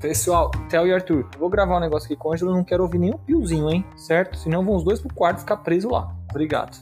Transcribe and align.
Pessoal, 0.00 0.52
Theo 0.68 0.86
e 0.86 0.94
Arthur, 0.94 1.28
vou 1.40 1.50
gravar 1.50 1.76
um 1.76 1.80
negócio 1.80 2.06
aqui 2.06 2.14
com 2.14 2.28
o 2.28 2.32
Ângelo, 2.32 2.52
não 2.52 2.62
quero 2.62 2.84
ouvir 2.84 2.98
nenhum 2.98 3.18
piozinho, 3.18 3.68
hein? 3.68 3.84
Certo? 3.96 4.38
Senão 4.38 4.64
vão 4.64 4.76
os 4.76 4.84
dois 4.84 5.00
pro 5.00 5.12
quarto 5.12 5.40
ficar 5.40 5.56
preso 5.56 5.90
lá. 5.90 6.14
Obrigado. 6.30 6.78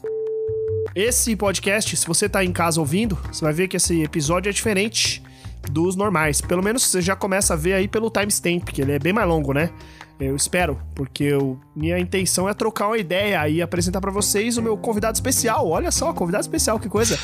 Esse 0.95 1.35
podcast, 1.35 1.97
se 1.97 2.07
você 2.07 2.29
tá 2.29 2.45
em 2.45 2.53
casa 2.53 2.79
ouvindo, 2.79 3.17
você 3.33 3.43
vai 3.43 3.55
ver 3.55 3.69
que 3.69 3.77
esse 3.79 4.03
episódio 4.03 4.51
é 4.51 4.53
diferente 4.53 5.23
dos 5.71 5.97
normais. 5.97 6.43
Pelo 6.43 6.63
menos 6.63 6.83
você 6.83 7.01
já 7.01 7.17
começa 7.17 7.55
a 7.55 7.57
ver 7.57 7.73
aí 7.73 7.89
pelo 7.89 8.11
timestamp, 8.11 8.65
que 8.65 8.83
ele 8.83 8.93
é 8.93 8.99
bem 8.99 9.15
mais 9.15 9.27
longo, 9.27 9.55
né? 9.55 9.71
Eu 10.19 10.35
espero, 10.35 10.79
porque 10.95 11.25
eu, 11.25 11.59
minha 11.75 11.99
intenção 11.99 12.49
é 12.49 12.55
trocar 12.55 12.87
uma 12.87 12.97
ideia 12.97 13.47
e 13.51 13.61
apresentar 13.61 14.01
para 14.01 14.11
vocês 14.11 14.57
o 14.57 14.63
meu 14.63 14.75
convidado 14.75 15.15
especial. 15.15 15.69
Olha 15.69 15.91
só, 15.91 16.11
convidado 16.15 16.41
especial, 16.41 16.81
que 16.81 16.89
coisa. 16.89 17.19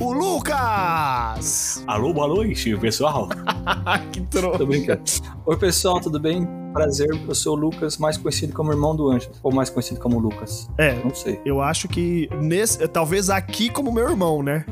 O 0.00 0.12
Lucas! 0.12 1.82
Alô, 1.84 2.12
boa 2.14 2.28
noite, 2.28 2.76
pessoal. 2.76 3.28
que 4.12 4.20
troço. 4.20 4.58
Tô 4.58 4.66
brincando. 4.66 5.02
Oi, 5.46 5.56
pessoal, 5.56 6.00
tudo 6.00 6.20
bem? 6.20 6.46
Prazer, 6.72 7.08
eu 7.26 7.34
sou 7.34 7.56
o 7.56 7.58
Lucas, 7.58 7.96
mais 7.98 8.16
conhecido 8.16 8.52
como 8.52 8.70
irmão 8.70 8.94
do 8.94 9.10
Ângelo. 9.10 9.32
Ou 9.42 9.52
mais 9.52 9.68
conhecido 9.68 9.98
como 9.98 10.18
Lucas. 10.20 10.68
É, 10.78 10.94
Não 11.02 11.12
sei. 11.12 11.40
eu 11.44 11.60
acho 11.60 11.88
que 11.88 12.28
nesse, 12.40 12.86
talvez 12.86 13.30
aqui 13.30 13.68
como 13.68 13.90
meu 13.90 14.08
irmão, 14.08 14.42
né? 14.44 14.64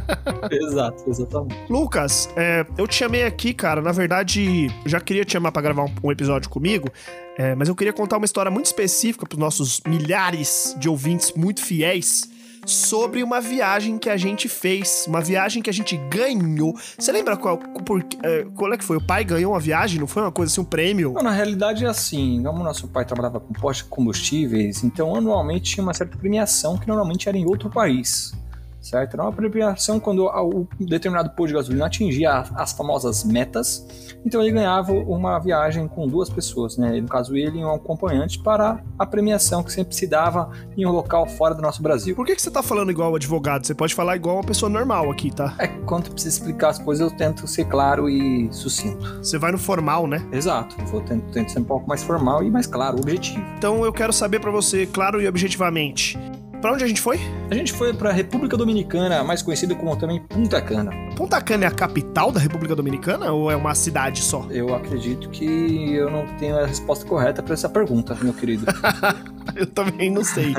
Exato, 0.50 1.04
exatamente. 1.06 1.70
Lucas, 1.70 2.28
é, 2.36 2.66
eu 2.76 2.88
te 2.88 2.96
chamei 2.96 3.24
aqui, 3.24 3.54
cara. 3.54 3.80
Na 3.80 3.92
verdade, 3.92 4.66
eu 4.84 4.90
já 4.90 4.98
queria 4.98 5.24
te 5.24 5.32
chamar 5.32 5.52
pra 5.52 5.62
gravar 5.62 5.84
um, 5.84 5.92
um 6.02 6.10
episódio 6.10 6.48
comigo, 6.50 6.88
é, 7.36 7.54
mas 7.54 7.68
eu 7.68 7.74
queria 7.74 7.92
contar 7.92 8.16
uma 8.16 8.26
história 8.26 8.50
muito 8.50 8.66
específica 8.66 9.26
pros 9.26 9.38
nossos 9.38 9.80
milhares 9.86 10.76
de 10.78 10.88
ouvintes 10.88 11.32
muito 11.32 11.62
fiéis 11.62 12.30
sobre 12.64 13.22
uma 13.22 13.40
viagem 13.40 13.98
que 13.98 14.08
a 14.08 14.16
gente 14.16 14.48
fez, 14.48 15.04
uma 15.08 15.20
viagem 15.20 15.62
que 15.62 15.68
a 15.68 15.72
gente 15.72 15.96
ganhou. 15.96 16.76
Você 16.96 17.10
lembra 17.10 17.36
qual, 17.36 17.58
por, 17.58 18.04
é, 18.22 18.46
qual 18.54 18.72
é 18.72 18.78
que 18.78 18.84
foi? 18.84 18.96
O 18.98 19.00
pai 19.00 19.24
ganhou 19.24 19.52
uma 19.52 19.60
viagem, 19.60 19.98
não 19.98 20.06
foi 20.06 20.22
uma 20.22 20.30
coisa 20.30 20.52
assim, 20.52 20.60
um 20.60 20.64
prêmio? 20.64 21.12
Não, 21.12 21.22
na 21.22 21.32
realidade 21.32 21.84
é 21.84 21.88
assim, 21.88 22.42
como 22.42 22.62
nosso 22.62 22.86
pai 22.88 23.04
trabalhava 23.04 23.40
com 23.40 23.52
postos 23.52 23.84
de 23.84 23.90
combustíveis, 23.90 24.84
então 24.84 25.14
anualmente 25.14 25.74
tinha 25.74 25.82
uma 25.82 25.94
certa 25.94 26.16
premiação 26.16 26.78
que 26.78 26.86
normalmente 26.86 27.28
era 27.28 27.36
em 27.36 27.44
outro 27.44 27.68
país, 27.68 28.32
certo? 28.82 29.14
Era 29.14 29.22
uma 29.22 29.32
premiação 29.32 30.00
quando 30.00 30.26
o 30.26 30.66
determinado 30.80 31.30
posto 31.30 31.48
de 31.48 31.54
gasolina 31.54 31.86
atingia 31.86 32.44
as 32.54 32.72
famosas 32.72 33.24
metas, 33.24 33.86
então 34.26 34.42
ele 34.42 34.52
ganhava 34.52 34.92
uma 34.92 35.38
viagem 35.38 35.88
com 35.88 36.06
duas 36.06 36.28
pessoas, 36.28 36.76
né? 36.76 37.00
No 37.00 37.08
caso 37.08 37.36
ele 37.36 37.58
e 37.58 37.64
um 37.64 37.72
acompanhante 37.72 38.38
para 38.38 38.82
a 38.98 39.06
premiação 39.06 39.62
que 39.62 39.72
sempre 39.72 39.94
se 39.94 40.06
dava 40.06 40.50
em 40.76 40.84
um 40.84 40.90
local 40.90 41.26
fora 41.26 41.54
do 41.54 41.62
nosso 41.62 41.82
Brasil. 41.82 42.14
Por 42.14 42.26
que, 42.26 42.34
que 42.34 42.42
você 42.42 42.50
tá 42.50 42.62
falando 42.62 42.90
igual 42.90 43.14
advogado? 43.14 43.66
Você 43.66 43.74
pode 43.74 43.94
falar 43.94 44.16
igual 44.16 44.36
uma 44.36 44.44
pessoa 44.44 44.68
normal 44.68 45.10
aqui, 45.10 45.30
tá? 45.30 45.54
É 45.58 45.68
quando 45.68 46.06
eu 46.06 46.12
preciso 46.12 46.38
explicar 46.38 46.70
as 46.70 46.78
coisas 46.78 47.10
eu 47.10 47.16
tento 47.16 47.46
ser 47.46 47.64
claro 47.66 48.08
e 48.08 48.52
sucinto. 48.52 49.18
Você 49.18 49.38
vai 49.38 49.52
no 49.52 49.58
formal, 49.58 50.06
né? 50.06 50.26
Exato, 50.32 50.76
eu 50.80 50.86
vou 50.86 51.00
tento, 51.00 51.30
tento 51.32 51.52
ser 51.52 51.60
um 51.60 51.64
pouco 51.64 51.88
mais 51.88 52.02
formal 52.02 52.42
e 52.42 52.50
mais 52.50 52.66
claro, 52.66 52.98
objetivo. 52.98 53.44
Então 53.56 53.84
eu 53.84 53.92
quero 53.92 54.12
saber 54.12 54.40
pra 54.40 54.50
você, 54.50 54.86
claro 54.86 55.20
e 55.20 55.28
objetivamente, 55.28 56.18
pra 56.62 56.72
onde 56.72 56.84
a 56.84 56.86
gente 56.86 57.00
foi? 57.00 57.20
A 57.50 57.54
gente 57.54 57.72
foi 57.72 57.92
para 57.92 58.10
a 58.10 58.12
República 58.12 58.56
Dominicana, 58.56 59.22
mais 59.24 59.42
conhecida 59.42 59.74
como 59.74 59.96
também 59.96 60.20
Punta 60.20 60.62
Cana. 60.62 60.92
Punta 61.16 61.40
Cana 61.42 61.64
é 61.64 61.66
a 61.66 61.72
capital 61.72 62.30
da 62.30 62.38
República 62.38 62.76
Dominicana 62.76 63.32
ou 63.32 63.50
é 63.50 63.56
uma 63.56 63.74
cidade 63.74 64.22
só? 64.22 64.46
Eu 64.48 64.72
acredito 64.72 65.28
que 65.28 65.92
eu 65.92 66.08
não 66.08 66.24
tenho 66.38 66.56
a 66.56 66.64
resposta 66.64 67.04
correta 67.04 67.42
para 67.42 67.52
essa 67.52 67.68
pergunta, 67.68 68.16
meu 68.22 68.32
querido. 68.32 68.64
Eu 69.56 69.66
também 69.66 70.08
não 70.10 70.22
sei. 70.22 70.54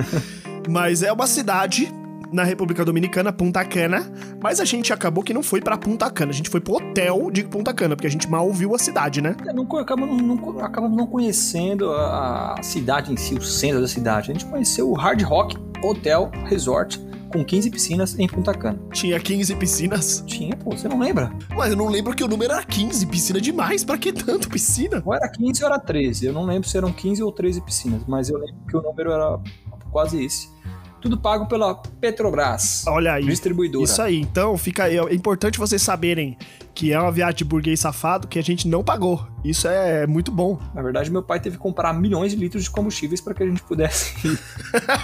Mas 0.70 1.02
é 1.02 1.12
uma 1.12 1.26
cidade 1.26 1.92
na 2.34 2.44
República 2.44 2.84
Dominicana, 2.84 3.32
Punta 3.32 3.64
Cana, 3.64 4.12
mas 4.42 4.60
a 4.60 4.66
gente 4.66 4.92
acabou 4.92 5.24
que 5.24 5.34
não 5.34 5.42
foi 5.42 5.62
pra 5.62 5.78
Punta 5.78 6.10
Cana, 6.10 6.32
a 6.32 6.34
gente 6.34 6.50
foi 6.50 6.60
pro 6.60 6.74
hotel 6.74 7.30
de 7.32 7.44
Punta 7.44 7.74
Cana, 7.74 7.96
porque 7.96 8.08
a 8.08 8.12
gente 8.12 8.30
mal 8.30 8.52
viu 8.52 8.76
a 8.76 8.80
cidade, 8.80 9.22
né? 9.22 9.36
Eu 9.46 9.54
não, 9.54 9.64
acabamos, 9.78 10.22
não, 10.22 10.60
acabamos 10.60 10.98
não 10.98 11.08
conhecendo 11.08 11.92
a 11.92 12.58
cidade 12.62 13.14
em 13.14 13.18
si, 13.18 13.36
o 13.36 13.42
centro 13.42 13.80
da 13.80 13.88
cidade. 13.88 14.32
A 14.32 14.34
gente 14.34 14.46
conheceu 14.46 14.90
o 14.90 14.94
Hard 14.94 15.22
Rock 15.22 15.56
Hotel 15.84 16.32
Resort 16.46 17.00
com 17.32 17.44
15 17.44 17.70
piscinas 17.72 18.18
em 18.20 18.28
Punta 18.28 18.54
Cana. 18.54 18.80
Tinha 18.92 19.20
15 19.20 19.56
piscinas, 19.56 20.24
Tinha, 20.28 20.56
pô, 20.56 20.72
você 20.72 20.88
não 20.88 21.00
lembra? 21.00 21.32
mas 21.56 21.72
eu 21.72 21.78
não 21.78 21.90
lembro 21.90 22.16
que 22.16 22.24
o 22.24 22.28
número 22.28 22.54
era 22.54 22.64
15, 22.64 23.08
piscina 23.08 23.42
demais, 23.42 23.84
pra 23.84 23.98
que 23.98 24.14
tanto 24.14 24.48
piscina? 24.50 25.02
Ou 25.04 25.14
era 25.16 25.28
15 25.28 25.64
ou 25.64 25.70
era 25.70 25.80
13. 25.80 26.28
Eu 26.28 26.34
não 26.34 26.46
lembro 26.46 26.70
se 26.70 26.78
eram 26.78 26.92
15 26.94 27.24
ou 27.24 27.32
13 27.32 27.62
piscinas, 27.62 28.02
mas 28.08 28.30
eu 28.30 28.38
lembro 28.38 28.56
que 28.70 28.78
o 28.78 28.82
número 28.82 29.12
era 29.12 29.40
quase 29.92 30.24
esse. 30.24 30.48
Tudo 31.04 31.18
pago 31.18 31.48
pela 31.48 31.76
Petrobras, 31.76 32.86
Olha 32.88 33.16
aí. 33.16 33.26
distribuidora. 33.26 33.84
Isso 33.84 34.02
aí, 34.02 34.22
então 34.22 34.58
fica 34.58 34.86
aí. 34.86 34.98
É 34.98 35.14
importante 35.14 35.60
vocês 35.60 35.82
saberem 35.82 36.38
que 36.74 36.94
é 36.94 37.00
uma 37.00 37.12
viagem 37.12 37.36
de 37.36 37.44
burguês 37.44 37.82
safado 37.82 38.26
que 38.26 38.40
a 38.40 38.42
gente 38.42 38.70
não 38.70 38.82
pagou. 38.82 39.28
Isso 39.44 39.68
é 39.68 40.08
muito 40.08 40.32
bom. 40.32 40.58
Na 40.74 40.82
verdade, 40.82 41.12
meu 41.12 41.22
pai 41.22 41.42
teve 41.42 41.58
que 41.58 41.62
comprar 41.62 41.94
milhões 41.94 42.32
de 42.32 42.38
litros 42.38 42.64
de 42.64 42.70
combustíveis 42.70 43.20
para 43.20 43.34
que 43.34 43.44
a 43.44 43.46
gente 43.46 43.62
pudesse 43.64 44.16
ir. 44.26 44.40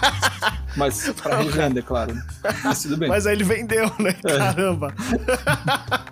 Mas 0.77 1.11
para 1.21 1.41
revenda, 1.41 1.79
é 1.79 1.83
claro. 1.83 2.15
Mas 2.63 2.81
tudo 2.81 2.95
bem. 2.95 3.09
Mas 3.09 3.27
aí 3.27 3.35
ele 3.35 3.43
vendeu, 3.43 3.91
né? 3.99 4.15
É. 4.23 4.37
Caramba. 4.37 4.93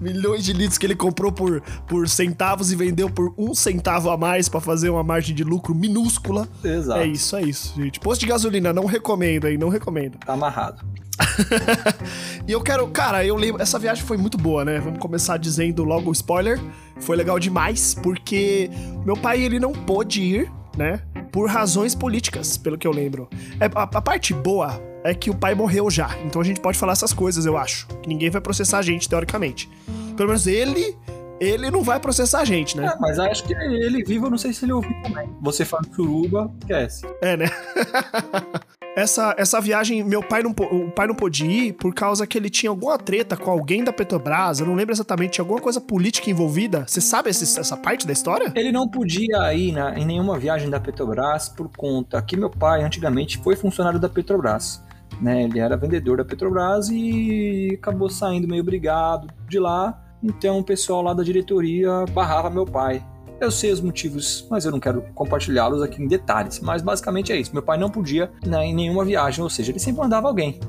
Milhões 0.00 0.44
de 0.44 0.52
litros 0.52 0.78
que 0.78 0.86
ele 0.86 0.96
comprou 0.96 1.30
por, 1.30 1.60
por 1.86 2.08
centavos 2.08 2.72
e 2.72 2.76
vendeu 2.76 3.10
por 3.10 3.34
um 3.36 3.54
centavo 3.54 4.10
a 4.10 4.16
mais 4.16 4.48
pra 4.48 4.60
fazer 4.60 4.90
uma 4.90 5.02
margem 5.02 5.34
de 5.34 5.44
lucro 5.44 5.74
minúscula. 5.74 6.48
Exato. 6.64 7.00
É 7.00 7.06
isso, 7.06 7.36
é 7.36 7.42
isso, 7.42 7.74
gente. 7.76 8.00
Posto 8.00 8.20
de 8.20 8.26
gasolina, 8.26 8.72
não 8.72 8.86
recomendo 8.86 9.46
aí, 9.46 9.58
não 9.58 9.68
recomendo. 9.68 10.18
Tá 10.18 10.32
amarrado. 10.32 10.84
E 12.48 12.52
eu 12.52 12.60
quero, 12.60 12.88
cara, 12.88 13.24
eu 13.24 13.36
lembro, 13.36 13.62
essa 13.62 13.78
viagem 13.78 14.04
foi 14.04 14.16
muito 14.16 14.36
boa, 14.36 14.64
né? 14.64 14.80
Vamos 14.80 14.98
começar 14.98 15.36
dizendo 15.36 15.84
logo 15.84 16.08
o 16.10 16.12
spoiler. 16.12 16.58
Foi 16.98 17.16
legal 17.16 17.38
demais, 17.38 17.94
porque 17.94 18.68
meu 19.04 19.16
pai, 19.16 19.40
ele 19.40 19.60
não 19.60 19.72
pôde 19.72 20.20
ir, 20.20 20.52
né? 20.76 21.00
Por 21.32 21.48
razões 21.48 21.94
políticas, 21.94 22.56
pelo 22.56 22.76
que 22.76 22.86
eu 22.86 22.92
lembro. 22.92 23.28
É, 23.60 23.66
a, 23.66 23.82
a 23.82 24.02
parte 24.02 24.34
boa 24.34 24.80
é 25.04 25.14
que 25.14 25.30
o 25.30 25.34
pai 25.34 25.54
morreu 25.54 25.90
já, 25.90 26.10
então 26.24 26.40
a 26.40 26.44
gente 26.44 26.60
pode 26.60 26.78
falar 26.78 26.92
essas 26.92 27.12
coisas, 27.12 27.46
eu 27.46 27.56
acho. 27.56 27.86
Que 28.02 28.08
ninguém 28.08 28.30
vai 28.30 28.40
processar 28.40 28.78
a 28.78 28.82
gente, 28.82 29.08
teoricamente. 29.08 29.68
Pelo 30.16 30.28
menos 30.28 30.46
ele, 30.46 30.96
ele 31.40 31.70
não 31.70 31.82
vai 31.82 31.98
processar 31.98 32.40
a 32.40 32.44
gente, 32.44 32.76
né? 32.76 32.86
É, 32.86 32.98
mas 33.00 33.18
acho 33.18 33.44
que 33.44 33.54
ele 33.54 34.04
vivo, 34.04 34.26
eu 34.26 34.30
não 34.30 34.38
sei 34.38 34.52
se 34.52 34.64
ele 34.64 34.72
ouviu 34.72 34.94
também. 35.02 35.28
Você 35.40 35.64
fala 35.64 35.84
suruba, 35.94 36.52
esquece. 36.60 37.06
É, 37.22 37.36
né? 37.36 37.46
essa, 38.96 39.34
essa 39.38 39.60
viagem, 39.60 40.02
meu 40.04 40.22
pai 40.22 40.42
não, 40.42 40.50
o 40.50 40.90
pai 40.90 41.06
não 41.06 41.14
pôde 41.14 41.46
ir 41.46 41.72
por 41.74 41.94
causa 41.94 42.26
que 42.26 42.36
ele 42.36 42.50
tinha 42.50 42.70
alguma 42.70 42.98
treta 42.98 43.36
com 43.36 43.50
alguém 43.50 43.84
da 43.84 43.92
Petrobras. 43.92 44.60
Eu 44.60 44.66
não 44.66 44.74
lembro 44.74 44.92
exatamente, 44.94 45.32
tinha 45.34 45.42
alguma 45.42 45.60
coisa 45.60 45.80
política 45.80 46.30
envolvida. 46.30 46.84
Você 46.86 47.00
sabe 47.00 47.30
esse- 47.30 47.58
essa 47.58 47.76
parte 47.76 48.06
da 48.06 48.12
história? 48.12 48.52
Ele 48.56 48.72
não 48.72 48.88
podia 48.88 49.52
ir 49.54 49.72
na- 49.72 49.98
em 49.98 50.04
nenhuma 50.04 50.38
viagem 50.38 50.68
da 50.68 50.80
Petrobras 50.80 51.48
por 51.48 51.68
conta 51.76 52.20
que 52.22 52.36
meu 52.36 52.50
pai 52.50 52.82
antigamente 52.82 53.38
foi 53.38 53.56
funcionário 53.56 53.98
da 53.98 54.08
Petrobras. 54.08 54.82
Né? 55.20 55.42
Ele 55.44 55.58
era 55.58 55.76
vendedor 55.76 56.16
da 56.18 56.24
Petrobras 56.24 56.88
e 56.90 57.76
acabou 57.80 58.08
saindo 58.08 58.48
meio 58.48 58.64
brigado 58.64 59.28
de 59.48 59.58
lá. 59.58 60.00
Então 60.22 60.58
o 60.58 60.64
pessoal 60.64 61.02
lá 61.02 61.14
da 61.14 61.22
diretoria 61.22 62.04
barrava 62.12 62.50
meu 62.50 62.64
pai. 62.64 63.02
Eu 63.40 63.50
sei 63.50 63.72
os 63.72 63.80
motivos, 63.80 64.46
mas 64.50 64.66
eu 64.66 64.70
não 64.70 64.78
quero 64.78 65.00
compartilhá-los 65.14 65.82
aqui 65.82 66.02
em 66.02 66.06
detalhes. 66.06 66.60
Mas 66.60 66.82
basicamente 66.82 67.32
é 67.32 67.36
isso. 67.36 67.54
Meu 67.54 67.62
pai 67.62 67.78
não 67.78 67.90
podia 67.90 68.30
né, 68.46 68.66
em 68.66 68.74
nenhuma 68.74 69.02
viagem, 69.02 69.42
ou 69.42 69.48
seja, 69.48 69.72
ele 69.72 69.78
sempre 69.78 70.02
mandava 70.02 70.28
alguém. 70.28 70.60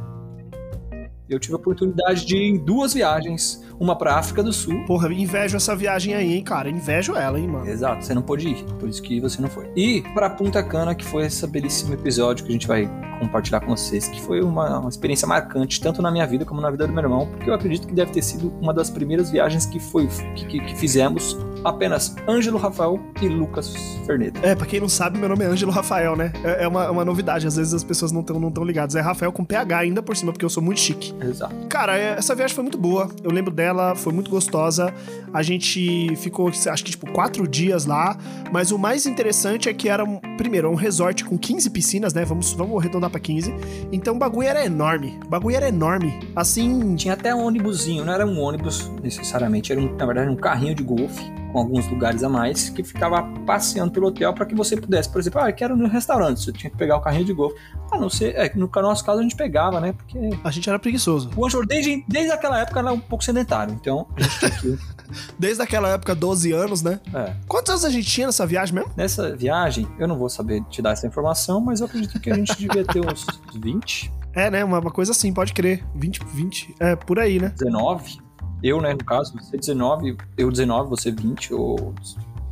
Eu 1.28 1.38
tive 1.38 1.54
a 1.54 1.58
oportunidade 1.58 2.26
de 2.26 2.38
ir 2.38 2.50
em 2.50 2.58
duas 2.58 2.94
viagens, 2.94 3.62
uma 3.82 3.96
para 3.98 4.16
África 4.16 4.42
do 4.44 4.54
Sul 4.54 4.86
Porra, 4.86 5.12
invejo 5.12 5.58
essa 5.58 5.76
viagem 5.76 6.14
aí, 6.14 6.34
hein, 6.36 6.44
cara. 6.44 6.70
Invejo 6.70 7.16
ela, 7.16 7.40
hein, 7.40 7.48
mano. 7.48 7.68
Exato, 7.68 8.06
você 8.06 8.14
não 8.14 8.22
pôde 8.22 8.48
ir, 8.50 8.64
por 8.80 8.88
isso 8.88 9.02
que 9.02 9.20
você 9.20 9.42
não 9.42 9.50
foi. 9.50 9.70
E 9.76 10.02
pra 10.14 10.30
Punta 10.30 10.62
Cana, 10.64 10.94
que 10.96 11.04
foi 11.04 11.26
esse 11.26 11.46
belíssimo 11.48 11.94
episódio 11.94 12.46
que 12.46 12.52
a 12.52 12.54
gente 12.54 12.68
vai 12.68 12.90
compartilhar 13.20 13.60
com 13.60 13.76
vocês, 13.76 14.08
que 14.08 14.20
foi 14.22 14.42
uma, 14.42 14.80
uma 14.80 14.90
experiência 14.90 15.28
marcante, 15.28 15.80
tanto 15.82 16.02
na 16.02 16.10
minha 16.12 16.26
vida 16.26 16.44
como 16.46 16.60
na 16.62 16.72
vida 16.72 16.88
do 16.88 16.94
meu 16.94 17.04
irmão, 17.04 17.28
porque 17.28 17.50
eu 17.50 17.54
acredito 17.54 17.88
que 17.88 17.94
deve 17.94 18.12
ter 18.12 18.22
sido 18.24 18.52
uma 18.62 18.74
das 18.74 18.90
primeiras 18.90 19.30
viagens 19.32 19.66
que 19.66 19.80
foi 19.80 20.08
que, 20.36 20.46
que- 20.46 20.60
que 20.60 20.76
fizemos 20.76 21.38
apenas 21.64 22.16
Ângelo 22.28 22.58
Rafael 22.58 23.00
e 23.22 23.28
Lucas 23.28 23.76
Ferneda. 24.08 24.40
É, 24.42 24.56
pra 24.56 24.66
quem 24.66 24.80
não 24.80 24.90
sabe, 24.90 25.20
meu 25.20 25.30
nome 25.30 25.44
é 25.44 25.48
Ângelo 25.48 25.72
Rafael, 25.72 26.16
né? 26.16 26.32
É 26.44 26.64
é 26.64 26.68
uma, 26.68 26.90
uma 26.92 27.06
novidade, 27.06 27.46
às 27.48 27.56
vezes 27.56 27.74
as 27.74 27.84
pessoas 27.84 28.12
não 28.12 28.22
estão 28.22 28.40
não 28.40 28.52
tão 28.52 28.64
ligadas. 28.64 28.96
É 28.96 29.02
Rafael 29.02 29.32
com 29.32 29.44
PH 29.46 29.78
ainda 29.80 30.02
por 30.04 30.16
cima, 30.18 30.32
porque 30.32 30.44
eu 30.46 30.50
sou 30.50 30.62
muito 30.62 30.80
chique. 30.80 31.14
Exato. 31.24 31.56
Cara, 31.70 31.98
é- 31.98 32.16
essa 32.18 32.36
viagem 32.36 32.54
foi 32.56 32.64
muito 32.64 32.78
boa. 32.78 33.10
Eu 33.24 33.32
lembro 33.32 33.52
dela, 33.54 33.71
foi 33.96 34.14
muito 34.14 34.30
gostosa. 34.30 34.94
A 35.34 35.42
gente 35.42 36.16
ficou, 36.18 36.50
acho 36.50 36.84
que, 36.84 36.92
tipo, 36.92 37.12
quatro 37.12 37.48
dias 37.48 37.86
lá. 37.86 38.18
Mas 38.52 38.72
o 38.72 38.78
mais 38.78 39.06
interessante 39.06 39.70
é 39.70 39.74
que 39.74 39.90
era, 39.90 40.04
um, 40.04 40.20
primeiro, 40.38 40.70
um 40.70 40.76
resort 40.76 41.24
com 41.26 41.38
15 41.38 41.70
piscinas, 41.70 42.14
né? 42.14 42.26
Vamos, 42.26 42.54
vamos 42.54 42.78
arredondar 42.78 43.10
pra 43.10 43.20
15. 43.20 43.54
Então 43.92 44.16
o 44.16 44.20
bagulho 44.20 44.48
era 44.48 44.66
enorme. 44.66 45.20
O 45.26 45.30
bagulho 45.30 45.56
era 45.56 45.68
enorme. 45.68 46.20
Assim. 46.36 46.96
Tinha 46.96 47.14
até 47.14 47.34
um 47.34 47.46
ônibusinho, 47.46 48.06
não 48.06 48.14
era 48.14 48.26
um 48.26 48.40
ônibus 48.40 48.92
necessariamente, 49.02 49.72
era 49.72 49.82
um, 49.82 49.96
na 49.96 50.06
verdade 50.06 50.30
um 50.30 50.36
carrinho 50.36 50.76
de 50.76 50.84
golfe 50.84 51.41
com 51.52 51.60
alguns 51.60 51.88
lugares 51.88 52.24
a 52.24 52.30
mais, 52.30 52.70
que 52.70 52.84
ficava 52.84 53.24
passeando 53.46 53.92
pelo 53.92 54.08
hotel 54.08 54.34
para 54.34 54.46
que 54.46 54.56
você 54.56 54.76
pudesse, 54.78 55.10
por 55.10 55.20
exemplo, 55.20 55.42
ah, 55.42 55.50
eu 55.50 55.54
quero 55.54 55.76
ir 55.76 55.80
no 55.80 55.88
restaurante, 55.88 56.44
você 56.44 56.52
tinha 56.52 56.70
que 56.70 56.78
pegar 56.78 56.98
o 56.98 57.02
carrinho 57.02 57.26
de 57.26 57.34
golfe. 57.34 57.56
Ah, 57.92 57.98
não 57.98 58.10
sei, 58.10 58.32
é, 58.32 58.52
no 58.56 58.70
nosso 58.74 59.04
caso 59.04 59.20
a 59.20 59.24
gente 59.24 59.36
pegava, 59.36 59.80
né? 59.80 59.94
Porque. 59.94 60.18
A 60.44 60.52
gente 60.52 60.70
era 60.70 60.80
preguiçoso. 60.80 61.30
O 61.36 61.46
Anjor, 61.46 61.66
desde, 61.66 62.04
desde 62.08 62.32
aquela 62.32 62.60
época, 62.60 62.80
era 62.80 62.94
um 62.94 63.00
pouco 63.00 63.24
sedentário, 63.24 63.74
então 63.74 64.08
a 64.16 64.22
gente 64.22 64.40
tinha 64.40 64.52
que. 64.52 64.78
Desde 65.38 65.62
aquela 65.62 65.90
época, 65.90 66.16
12 66.16 66.54
anos, 66.54 66.82
né? 66.82 66.98
É. 67.14 67.34
Quantos 67.46 67.70
anos 67.70 67.84
a 67.84 67.90
gente 67.90 68.08
tinha 68.08 68.28
nessa 68.28 68.48
viagem 68.48 68.74
mesmo? 68.74 68.92
Nessa 68.96 69.36
viagem, 69.36 69.86
eu 70.00 70.08
não 70.08 70.18
vou 70.18 70.30
saber 70.30 70.64
te 70.70 70.82
dar 70.82 70.92
essa 70.92 71.06
informação, 71.06 71.60
mas 71.60 71.82
eu 71.82 71.86
acredito 71.86 72.18
que 72.18 72.32
a 72.32 72.34
gente 72.34 72.58
devia 72.58 72.86
ter 72.86 73.06
uns 73.06 73.26
20. 73.54 74.10
É, 74.34 74.50
né? 74.50 74.64
Uma, 74.64 74.80
uma 74.80 74.92
coisa 74.92 75.12
assim, 75.12 75.34
pode 75.34 75.54
crer. 75.54 75.84
20, 75.96 76.22
20. 76.34 76.76
É, 76.80 76.96
por 76.96 77.20
aí, 77.20 77.40
né? 77.40 77.50
19. 77.58 78.20
Eu, 78.64 78.82
né, 78.82 78.94
no 78.94 79.04
caso, 79.04 79.34
você 79.38 79.58
19, 79.58 80.18
eu 80.38 80.50
19, 80.52 80.90
você 80.90 81.12
20, 81.12 81.54
ou. 81.54 81.94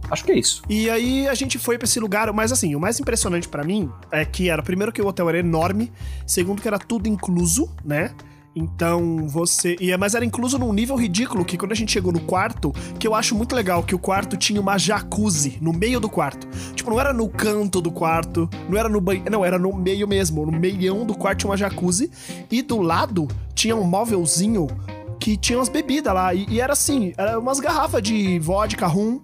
Acho 0.10 0.24
que 0.24 0.32
é 0.32 0.40
isso. 0.40 0.64
E 0.68 0.90
aí 0.90 1.28
a 1.28 1.36
gente 1.36 1.60
foi 1.60 1.78
pra 1.78 1.86
esse 1.86 2.00
lugar, 2.00 2.32
mas 2.34 2.52
assim, 2.52 2.74
o 2.76 2.80
mais 2.80 3.00
impressionante 3.00 3.48
pra 3.48 3.64
mim 3.64 3.92
é 4.12 4.26
que 4.26 4.50
era, 4.50 4.64
primeiro 4.64 4.92
que 4.92 5.02
o 5.02 5.08
hotel 5.08 5.30
era 5.30 5.38
enorme, 5.40 5.92
segundo 6.26 6.62
que 6.62 6.68
era 6.68 6.80
tudo 6.80 7.08
incluso, 7.08 7.70
né? 7.86 8.12
Então 8.56 9.28
você. 9.28 9.76
E, 9.80 9.92
é- 9.92 9.98
mas 9.98 10.16
era 10.16 10.26
incluso 10.26 10.58
num 10.58 10.74
nível 10.74 10.96
ridículo 10.96 11.46
que 11.46 11.58
quando 11.58 11.72
a 11.72 11.76
gente 11.76 11.92
chegou 11.92 12.12
no 12.12 12.20
quarto, 12.22 12.74
que 12.98 13.08
eu 13.08 13.14
acho 13.14 13.36
muito 13.36 13.56
legal, 13.56 13.84
que 13.84 13.94
o 13.94 14.00
quarto 14.00 14.36
tinha 14.36 14.60
uma 14.60 14.78
jacuzzi 14.78 15.60
no 15.62 15.72
meio 15.72 16.00
do 16.00 16.10
quarto. 16.10 16.48
Tipo, 16.74 16.90
não 16.90 17.00
era 17.00 17.14
no 17.14 17.30
canto 17.30 17.80
do 17.80 17.92
quarto, 17.92 18.50
não 18.68 18.78
era 18.78 18.90
no 18.90 19.00
banheiro. 19.00 19.30
Não, 19.32 19.46
era 19.46 19.60
no 19.60 19.72
meio 19.72 20.08
mesmo. 20.08 20.46
No 20.46 20.52
meião 20.52 21.06
do 21.06 21.14
quarto 21.14 21.40
tinha 21.40 21.52
uma 21.52 21.58
jacuzzi. 21.58 22.10
E 22.50 22.62
do 22.64 22.82
lado 22.82 23.28
tinha 23.54 23.76
um 23.76 23.84
móvelzinho 23.84 24.68
que 25.20 25.38
tinha 25.38 25.60
umas 25.60 25.70
bebidas 25.70 26.14
lá. 26.14 26.34
E, 26.34 26.46
e 26.50 26.62
era 26.62 26.74
assim, 26.74 27.14
era 27.18 27.38
umas 27.40 27.60
garrafas 27.60 28.02
de 28.02 28.40
vodka, 28.40 28.88
rum 28.88 29.20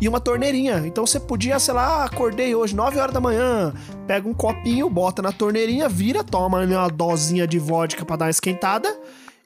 e 0.00 0.08
uma 0.08 0.20
torneirinha. 0.20 0.82
Então 0.86 1.06
você 1.06 1.18
podia, 1.18 1.58
sei 1.58 1.74
lá, 1.74 2.04
acordei 2.04 2.54
hoje, 2.54 2.74
9 2.74 2.98
horas 2.98 3.14
da 3.14 3.20
manhã, 3.20 3.72
pega 4.06 4.28
um 4.28 4.34
copinho, 4.34 4.88
bota 4.88 5.22
na 5.22 5.32
torneirinha, 5.32 5.88
vira, 5.88 6.22
toma 6.22 6.60
uma 6.60 6.88
dosinha 6.88 7.46
de 7.46 7.58
vodka 7.58 8.04
pra 8.04 8.16
dar 8.16 8.24
uma 8.26 8.30
esquentada. 8.30 8.94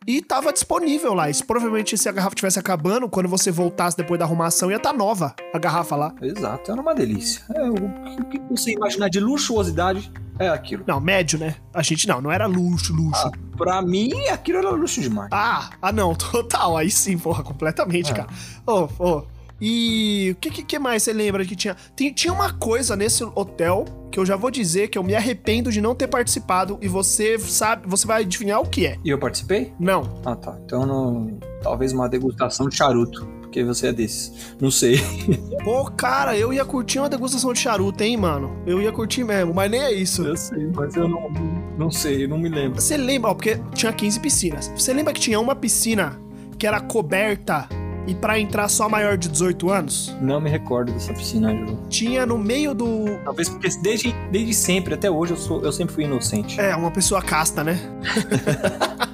E 0.07 0.21
tava 0.21 0.53
disponível 0.53 1.15
lá. 1.15 1.27
Provavelmente 1.47 1.97
se 1.97 2.09
a 2.09 2.13
garrafa 2.13 2.35
tivesse 2.35 2.59
acabando, 2.59 3.09
quando 3.09 3.29
você 3.29 3.51
voltasse 3.51 3.97
depois 3.97 4.19
da 4.19 4.25
arrumação, 4.25 4.71
ia 4.71 4.77
estar 4.77 4.91
tá 4.91 4.97
nova 4.97 5.35
a 5.53 5.59
garrafa 5.59 5.97
lá. 5.97 6.15
Exato, 6.21 6.73
era 6.73 6.81
uma 6.81 6.95
delícia. 6.95 7.43
É, 7.55 7.71
o 7.71 8.25
que 8.29 8.41
você 8.51 8.73
imaginar 8.73 9.09
de 9.09 9.21
luxuosidade 9.21 10.13
é 10.39 10.49
aquilo. 10.49 10.85
Não, 10.87 11.01
médio, 11.01 11.39
né? 11.39 11.57
A 11.73 11.83
gente 11.83 12.07
não, 12.09 12.21
não 12.21 12.31
era 12.33 12.47
luxo, 12.47 12.93
luxo. 12.93 13.27
Ah, 13.27 13.31
pra 13.57 13.83
mim, 13.83 14.13
aquilo 14.29 14.59
era 14.59 14.71
luxo 14.71 15.01
demais. 15.01 15.29
Ah, 15.33 15.71
ah 15.81 15.93
não, 15.93 16.15
total. 16.17 16.77
Aí 16.77 16.91
sim, 16.91 17.19
porra, 17.19 17.43
completamente, 17.43 18.11
É. 18.11 18.15
cara. 18.15 18.29
Ô, 18.67 18.89
ô. 18.99 19.25
E 19.65 20.33
o 20.33 20.35
que, 20.35 20.51
que, 20.51 20.77
mais 20.77 21.05
você 21.05 21.13
lembra 21.13 21.45
que 21.45 21.55
tinha? 21.55 21.77
Tem- 21.95 22.13
tinha 22.13 22.33
uma 22.35 22.53
coisa 22.53 22.97
nesse 22.97 23.23
hotel 23.23 23.85
que 24.11 24.19
eu 24.19 24.27
já 24.27 24.35
vou 24.35 24.51
dizer 24.51 24.89
que 24.89 24.99
eu 24.99 25.05
me 25.05 25.15
arrependo 25.15 25.71
de 25.71 25.81
não 25.81 25.95
ter 25.95 26.09
participado 26.09 26.79
e 26.83 26.89
você 26.89 27.39
sabe, 27.39 27.87
você 27.87 28.05
vai 28.05 28.23
adivinhar 28.23 28.61
o 28.61 28.67
que 28.67 28.87
é. 28.87 28.99
E 29.05 29.09
eu 29.09 29.19
participei? 29.19 29.73
Não. 29.79 30.21
Ah, 30.27 30.35
tá. 30.35 30.59
Então, 30.65 30.85
não... 30.85 31.39
talvez 31.63 31.93
uma 31.93 32.09
degustação 32.09 32.69
de 32.69 32.75
charuto, 32.75 33.25
porque 33.41 33.63
você 33.63 33.87
é 33.87 33.93
desses. 33.93 34.57
Não 34.61 34.69
sei. 34.69 35.01
Pô, 35.63 35.85
cara, 35.85 36.37
eu 36.37 36.53
ia 36.53 36.65
curtir 36.65 36.99
uma 36.99 37.09
degustação 37.09 37.53
de 37.53 37.61
charuto, 37.61 38.03
hein, 38.03 38.17
mano? 38.17 38.61
Eu 38.67 38.83
ia 38.83 38.91
curtir 38.91 39.23
mesmo, 39.23 39.55
mas 39.55 39.71
nem 39.71 39.81
é 39.81 39.93
isso. 39.93 40.25
Eu 40.25 40.37
sei, 40.37 40.67
mas 40.75 40.97
eu 40.97 41.07
não, 41.07 41.31
não 41.79 41.91
sei, 41.91 42.27
não 42.27 42.37
me 42.37 42.49
lembro. 42.49 42.81
Você 42.81 42.97
lembra, 42.97 43.31
ó, 43.31 43.35
porque 43.35 43.61
tinha 43.75 43.93
15 43.93 44.19
piscinas. 44.19 44.73
Você 44.77 44.93
lembra 44.93 45.13
que 45.13 45.21
tinha 45.21 45.39
uma 45.39 45.55
piscina 45.55 46.21
que 46.59 46.67
era 46.67 46.81
coberta 46.81 47.69
e 48.07 48.15
pra 48.15 48.39
entrar 48.39 48.69
só 48.69 48.89
maior 48.89 49.17
de 49.17 49.29
18 49.29 49.71
anos? 49.71 50.17
Não 50.21 50.41
me 50.41 50.51
recordo 50.51 50.93
dessa 50.93 51.13
piscina, 51.13 51.51
Ângelo. 51.51 51.79
Tinha 51.89 52.27
no 52.27 52.39
meio 52.39 52.75
do. 52.75 53.19
Talvez 53.25 53.49
porque 53.49 53.69
desde, 53.83 54.13
desde 54.31 54.55
sempre, 54.55 54.95
até 54.95 55.11
hoje, 55.11 55.33
eu, 55.33 55.37
sou, 55.37 55.63
eu 55.63 55.73
sempre 55.73 55.95
fui 55.95 56.05
inocente. 56.05 56.61
É, 56.61 56.75
uma 56.75 56.91
pessoa 56.91 57.23
casta, 57.23 57.63
né? 57.65 57.79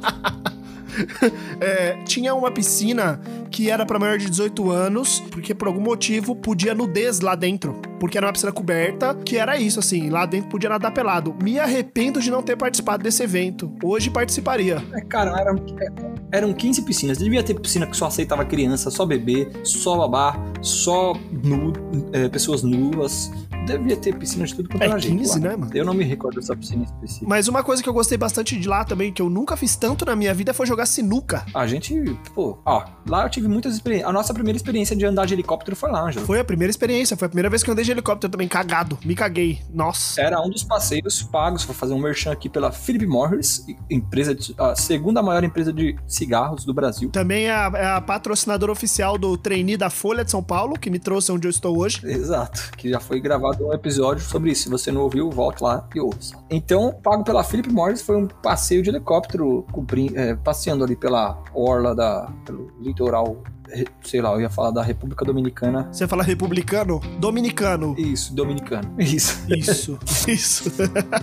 É, 1.61 1.97
tinha 2.05 2.35
uma 2.35 2.51
piscina 2.51 3.21
que 3.51 3.71
era 3.71 3.87
pra 3.87 3.99
maior 3.99 4.19
de 4.19 4.29
18 4.29 4.71
anos, 4.71 5.21
porque 5.31 5.55
por 5.55 5.69
algum 5.69 5.81
motivo 5.81 6.35
podia 6.35 6.75
nudez 6.75 7.21
lá 7.21 7.35
dentro. 7.35 7.81
Porque 7.99 8.17
era 8.17 8.27
uma 8.27 8.33
piscina 8.33 8.53
coberta, 8.53 9.15
que 9.15 9.37
era 9.37 9.57
isso, 9.57 9.79
assim, 9.79 10.09
lá 10.09 10.27
dentro 10.27 10.49
podia 10.49 10.69
nadar 10.69 10.93
pelado. 10.93 11.35
Me 11.43 11.59
arrependo 11.59 12.21
de 12.21 12.31
não 12.31 12.43
ter 12.43 12.57
participado 12.57 13.03
desse 13.03 13.23
evento. 13.23 13.73
Hoje 13.83 14.11
participaria. 14.11 14.83
É, 14.93 15.01
cara, 15.01 15.41
eram, 15.41 15.57
eram 16.31 16.53
15 16.53 16.83
piscinas. 16.83 17.19
Devia 17.19 17.43
ter 17.43 17.59
piscina 17.59 17.87
que 17.87 17.97
só 17.97 18.07
aceitava 18.07 18.45
criança, 18.45 18.91
só 18.91 19.05
bebê, 19.05 19.49
só 19.65 19.97
babá, 19.97 20.37
só 20.61 21.15
nu, 21.31 21.73
é, 22.13 22.29
pessoas 22.29 22.63
nuas. 22.63 23.31
Devia 23.69 23.97
ter 23.97 24.15
piscina 24.17 24.45
de 24.47 24.55
tudo 24.55 24.69
quanto 24.69 24.83
É 24.83 24.87
era 24.87 24.99
gente 24.99 25.19
15, 25.19 25.41
lá. 25.41 25.49
né, 25.51 25.57
mano? 25.57 25.71
Eu 25.75 25.85
não 25.85 25.95
me 25.95 26.05
recordo 26.05 26.37
dessa 26.41 26.57
piscina 26.57 26.85
específica. 26.85 27.27
Mas 27.29 27.49
uma 27.49 27.63
coisa 27.63 27.83
que 27.83 27.89
eu 27.89 27.93
gostei 27.93 28.17
bastante 28.19 28.59
de 28.59 28.69
lá 28.69 28.85
também, 28.85 29.13
que 29.13 29.21
eu 29.23 29.29
nunca 29.31 29.57
fiz 29.57 29.77
tanto 29.77 30.05
na 30.05 30.17
minha 30.17 30.33
vida, 30.35 30.55
foi 30.55 30.67
jogar 30.67 30.87
sinuca. 30.87 31.45
A 31.55 31.67
gente, 31.67 31.95
pô, 32.35 32.59
ó, 32.65 32.85
lá 33.09 33.25
eu 33.25 33.31
tive 33.31 33.49
muitas 33.49 33.75
experiências. 33.75 34.09
A 34.09 34.13
nossa 34.13 34.33
primeira 34.33 34.57
experiência 34.57 34.97
de 34.97 35.05
andar 35.05 35.27
de 35.27 35.35
helicóptero 35.35 35.77
foi 35.77 35.91
lá, 35.91 36.03
Ângelo. 36.03 36.25
Foi 36.27 36.41
a 36.41 36.45
primeira 36.45 36.71
experiência, 36.71 37.17
foi 37.17 37.27
a 37.27 37.29
primeira 37.29 37.51
vez 37.51 37.63
que 37.63 37.71
eu 37.71 37.73
andei 37.73 37.85
de 37.85 37.91
helicóptero 37.91 38.31
também, 38.31 38.49
cagado. 38.49 38.99
Me 39.05 39.15
caguei. 39.15 39.61
Nossa. 39.73 40.21
Era 40.21 40.41
um 40.41 40.49
dos 40.51 40.63
passeios 40.65 41.23
pagos, 41.23 41.65
vou 41.65 41.75
fazer 41.75 41.93
um 41.95 41.99
merchan 42.01 42.33
aqui 42.33 42.49
pela 42.49 42.73
Philip 42.73 43.07
Morris, 43.07 43.65
empresa 43.91 44.35
de- 44.35 44.55
a 44.59 44.75
segunda 44.75 45.23
maior 45.23 45.45
empresa 45.45 45.73
de 45.73 45.97
cigarros 46.07 46.65
do 46.65 46.73
Brasil. 46.73 47.11
Também 47.11 47.47
é 47.47 47.53
a, 47.55 47.71
é 47.75 47.87
a 47.87 48.01
patrocinadora 48.01 48.73
oficial 48.73 49.19
do 49.19 49.37
trainee 49.37 49.77
da 49.77 49.91
Folha 49.91 50.25
de 50.25 50.31
São 50.31 50.43
Paulo, 50.43 50.75
que 50.79 50.91
me 50.91 50.99
trouxe 50.99 51.31
onde 51.33 51.47
eu 51.47 51.51
estou 51.51 51.79
hoje. 51.79 52.01
Exato, 52.05 52.71
que 52.77 52.89
já 52.91 53.01
foi 53.01 53.21
gravado 53.21 53.58
um 53.65 53.73
episódio 53.73 54.23
sobre 54.23 54.51
isso. 54.51 54.65
Se 54.65 54.69
você 54.69 54.93
não 54.93 55.03
ouviu, 55.03 55.31
volte 55.31 55.63
lá 55.63 55.87
e 55.95 56.01
ouça. 56.01 56.37
Então, 56.51 56.93
pago 57.03 57.25
pela 57.25 57.43
Philip 57.43 57.73
Morris 57.73 58.03
foi 58.03 58.17
um 58.17 58.27
passeio 58.27 58.83
de 58.83 58.91
helicóptero, 58.91 59.67
é, 60.15 60.35
passeando 60.35 60.85
ali 60.85 60.97
pela 60.97 61.43
orla 61.55 61.95
da, 61.95 62.31
pelo 62.45 62.71
litoral, 62.81 63.43
sei 64.03 64.21
lá, 64.21 64.33
eu 64.33 64.41
ia 64.41 64.51
falar 64.51 64.71
da 64.71 64.83
República 64.83 65.25
Dominicana. 65.25 65.89
Você 65.93 66.07
fala 66.07 66.23
republicano? 66.23 67.01
Dominicano. 67.19 67.95
Isso, 67.99 68.35
dominicano. 68.35 68.95
Isso. 68.99 69.39
Isso, 69.49 69.99
isso. 70.29 70.71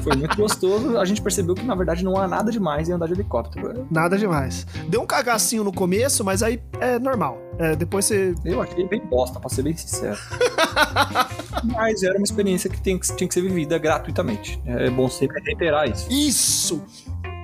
Foi 0.02 0.16
muito 0.16 0.36
gostoso. 0.36 0.98
A 0.98 1.06
gente 1.06 1.22
percebeu 1.22 1.56
que, 1.56 1.64
na 1.64 1.76
verdade, 1.76 2.04
não 2.04 2.18
há 2.18 2.28
nada 2.28 2.52
demais 2.52 2.90
em 2.90 2.94
andar 2.94 3.08
de 3.08 3.14
helicóptero. 3.14 3.88
Nada 3.90 4.18
demais. 4.18 4.66
Deu 4.90 5.02
um 5.02 5.06
cagacinho 5.06 5.64
no 5.64 5.72
começo, 5.72 6.24
mas 6.24 6.44
aí 6.44 6.62
é 6.80 7.00
normal. 7.00 7.38
É, 7.58 7.76
depois 7.76 8.06
você. 8.06 8.36
Eu 8.44 8.62
achei 8.62 8.86
bem 8.88 9.02
bosta, 9.06 9.40
pra 9.40 9.50
ser 9.50 9.64
bem 9.64 9.76
sincero. 9.76 10.18
Mas 11.66 12.04
era 12.04 12.18
uma 12.18 12.24
experiência 12.24 12.70
que, 12.70 12.80
tem, 12.82 12.98
que 12.98 13.16
tinha 13.16 13.28
que 13.28 13.34
ser 13.34 13.42
vivida 13.42 13.78
gratuitamente. 13.78 14.62
É 14.66 14.90
bom 14.90 15.10
sempre 15.10 15.42
reiterar 15.42 15.90
isso. 15.90 16.08
Isso! 16.12 16.84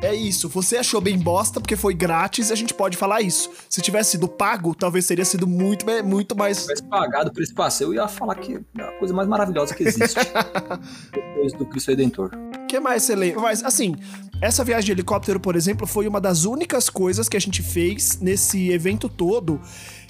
É 0.01 0.15
isso. 0.15 0.49
Você 0.49 0.77
achou 0.77 0.99
bem 0.99 1.17
bosta 1.17 1.61
porque 1.61 1.75
foi 1.75 1.93
grátis 1.93 2.49
e 2.49 2.53
a 2.53 2.55
gente 2.55 2.73
pode 2.73 2.97
falar 2.97 3.21
isso. 3.21 3.51
Se 3.69 3.81
tivesse 3.81 4.11
sido 4.11 4.27
pago, 4.27 4.73
talvez 4.73 5.05
teria 5.05 5.23
sido 5.23 5.45
muito, 5.45 5.85
muito 6.03 6.35
mais. 6.35 6.57
Se 6.57 6.63
tivesse 6.63 6.83
pagado 6.83 7.31
por 7.31 7.43
esse 7.43 7.53
passeio, 7.53 7.89
eu 7.89 7.93
ia 7.93 8.07
falar 8.07 8.33
que 8.35 8.59
é 8.77 8.81
a 8.81 8.91
coisa 8.93 9.13
mais 9.13 9.27
maravilhosa 9.27 9.75
que 9.75 9.83
existe. 9.83 10.19
Depois 11.13 11.53
do 11.53 11.65
Cristo 11.67 11.89
Redentor. 11.89 12.31
O 12.63 12.65
que 12.65 12.79
mais 12.79 13.03
você 13.03 13.15
lembra? 13.15 13.41
Mas, 13.41 13.63
assim, 13.63 13.95
essa 14.41 14.63
viagem 14.63 14.87
de 14.87 14.91
helicóptero, 14.93 15.39
por 15.39 15.55
exemplo, 15.55 15.85
foi 15.85 16.07
uma 16.07 16.19
das 16.19 16.45
únicas 16.45 16.89
coisas 16.89 17.29
que 17.29 17.37
a 17.37 17.41
gente 17.41 17.61
fez 17.61 18.19
nesse 18.19 18.71
evento 18.71 19.07
todo 19.07 19.61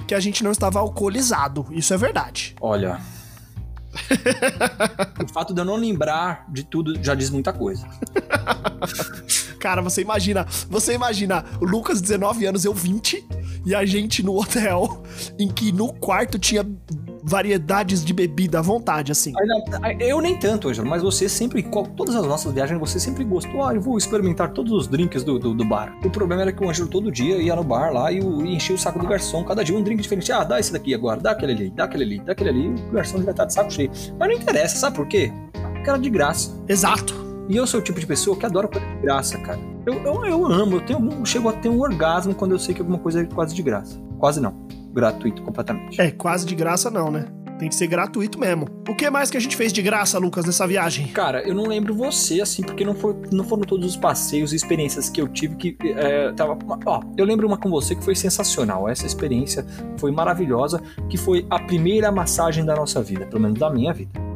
que 0.07 0.15
a 0.15 0.21
gente 0.21 0.41
não 0.41 0.51
estava 0.51 0.79
alcoolizado. 0.79 1.67
Isso 1.69 1.93
é 1.93 1.97
verdade. 1.97 2.55
Olha. 2.61 3.01
o 5.23 5.27
fato 5.27 5.53
de 5.53 5.61
eu 5.61 5.65
não 5.65 5.75
lembrar 5.75 6.45
de 6.49 6.63
tudo 6.63 7.01
já 7.03 7.15
diz 7.15 7.29
muita 7.29 7.51
coisa. 7.51 7.87
Cara, 9.59 9.81
você 9.81 10.01
imagina, 10.01 10.45
você 10.69 10.93
imagina, 10.93 11.45
o 11.59 11.65
Lucas, 11.65 12.01
19 12.01 12.45
anos, 12.45 12.65
eu 12.65 12.73
20, 12.73 13.23
e 13.65 13.75
a 13.75 13.85
gente 13.85 14.23
no 14.23 14.39
hotel, 14.39 15.03
em 15.37 15.47
que 15.47 15.71
no 15.71 15.93
quarto 15.93 16.39
tinha 16.39 16.65
variedades 17.23 18.03
de 18.03 18.13
bebida 18.13 18.59
à 18.59 18.61
vontade, 18.61 19.11
assim. 19.11 19.33
Eu 19.99 20.21
nem 20.21 20.37
tanto, 20.37 20.69
Ângelo, 20.69 20.89
mas 20.89 21.01
você 21.01 21.29
sempre, 21.29 21.63
todas 21.95 22.15
as 22.15 22.25
nossas 22.25 22.53
viagens, 22.53 22.79
você 22.79 22.99
sempre 22.99 23.23
gostou. 23.23 23.63
Ah, 23.63 23.73
eu 23.73 23.81
vou 23.81 23.97
experimentar 23.97 24.51
todos 24.51 24.71
os 24.71 24.87
drinks 24.87 25.23
do, 25.23 25.37
do, 25.37 25.53
do 25.53 25.65
bar. 25.65 25.97
O 26.03 26.09
problema 26.09 26.41
era 26.41 26.51
que 26.51 26.63
o 26.63 26.69
Ângelo 26.69 26.87
todo 26.87 27.11
dia 27.11 27.37
ia 27.37 27.55
no 27.55 27.63
bar 27.63 27.91
lá 27.91 28.11
e, 28.11 28.19
e 28.19 28.55
enchia 28.55 28.75
o 28.75 28.79
saco 28.79 28.99
do 28.99 29.07
garçom. 29.07 29.43
Cada 29.43 29.63
dia 29.63 29.75
um 29.75 29.83
drink 29.83 30.01
diferente. 30.01 30.31
Ah, 30.31 30.43
dá 30.43 30.59
esse 30.59 30.71
daqui 30.71 30.93
agora, 30.93 31.19
dá 31.19 31.31
aquele 31.31 31.53
ali, 31.53 31.69
dá 31.69 31.83
aquele 31.85 32.03
ali, 32.03 32.19
dá 32.19 32.31
aquele 32.31 32.49
ali. 32.49 32.67
O 32.67 32.91
garçom 32.91 33.21
já 33.21 33.33
tá 33.33 33.45
de 33.45 33.53
saco 33.53 33.71
cheio. 33.71 33.91
Mas 34.17 34.29
não 34.29 34.35
interessa, 34.35 34.77
sabe 34.77 34.95
por 34.95 35.07
quê? 35.07 35.31
Porque 35.73 35.89
era 35.89 35.99
de 35.99 36.09
graça. 36.09 36.51
Exato. 36.67 37.13
E 37.49 37.55
eu 37.57 37.67
sou 37.67 37.79
o 37.79 37.83
tipo 37.83 37.99
de 37.99 38.05
pessoa 38.05 38.37
que 38.37 38.45
adora 38.45 38.67
coisa 38.67 38.85
de 38.85 39.01
graça, 39.01 39.37
cara. 39.39 39.59
Eu, 39.85 39.95
eu, 40.03 40.25
eu 40.25 40.45
amo, 40.45 40.75
eu, 40.75 40.81
tenho, 40.81 41.11
eu 41.11 41.25
chego 41.25 41.49
a 41.49 41.53
ter 41.53 41.69
um 41.69 41.81
orgasmo 41.81 42.35
quando 42.35 42.51
eu 42.51 42.59
sei 42.59 42.73
que 42.73 42.81
alguma 42.81 42.99
coisa 42.99 43.21
é 43.21 43.25
quase 43.25 43.55
de 43.55 43.63
graça. 43.63 43.99
Quase 44.19 44.39
não. 44.39 44.53
Gratuito 44.93 45.41
completamente. 45.41 45.99
É, 45.99 46.11
quase 46.11 46.45
de 46.45 46.55
graça 46.55 46.89
não, 46.89 47.11
né? 47.11 47.25
Tem 47.61 47.69
que 47.69 47.75
ser 47.75 47.85
gratuito 47.85 48.39
mesmo. 48.39 48.67
O 48.89 48.95
que 48.95 49.07
mais 49.11 49.29
que 49.29 49.37
a 49.37 49.39
gente 49.39 49.55
fez 49.55 49.71
de 49.71 49.83
graça, 49.83 50.17
Lucas, 50.17 50.45
nessa 50.45 50.65
viagem? 50.65 51.09
Cara, 51.09 51.47
eu 51.47 51.53
não 51.53 51.67
lembro 51.67 51.93
você, 51.93 52.41
assim, 52.41 52.63
porque 52.63 52.83
não, 52.83 52.95
foi, 52.95 53.15
não 53.31 53.43
foram 53.43 53.61
todos 53.61 53.85
os 53.85 53.95
passeios 53.95 54.51
e 54.51 54.55
experiências 54.55 55.09
que 55.09 55.21
eu 55.21 55.27
tive 55.27 55.55
que 55.55 55.77
é, 55.83 56.31
tava. 56.31 56.57
Ó, 56.87 57.01
eu 57.15 57.23
lembro 57.23 57.45
uma 57.45 57.57
com 57.57 57.69
você 57.69 57.95
que 57.95 58.03
foi 58.03 58.15
sensacional. 58.15 58.89
Essa 58.89 59.05
experiência 59.05 59.63
foi 59.97 60.11
maravilhosa, 60.11 60.81
que 61.07 61.17
foi 61.17 61.45
a 61.51 61.59
primeira 61.59 62.11
massagem 62.11 62.65
da 62.65 62.75
nossa 62.75 62.99
vida, 62.99 63.27
pelo 63.27 63.43
menos 63.43 63.59
da 63.59 63.69
minha 63.69 63.93
vida 63.93 64.30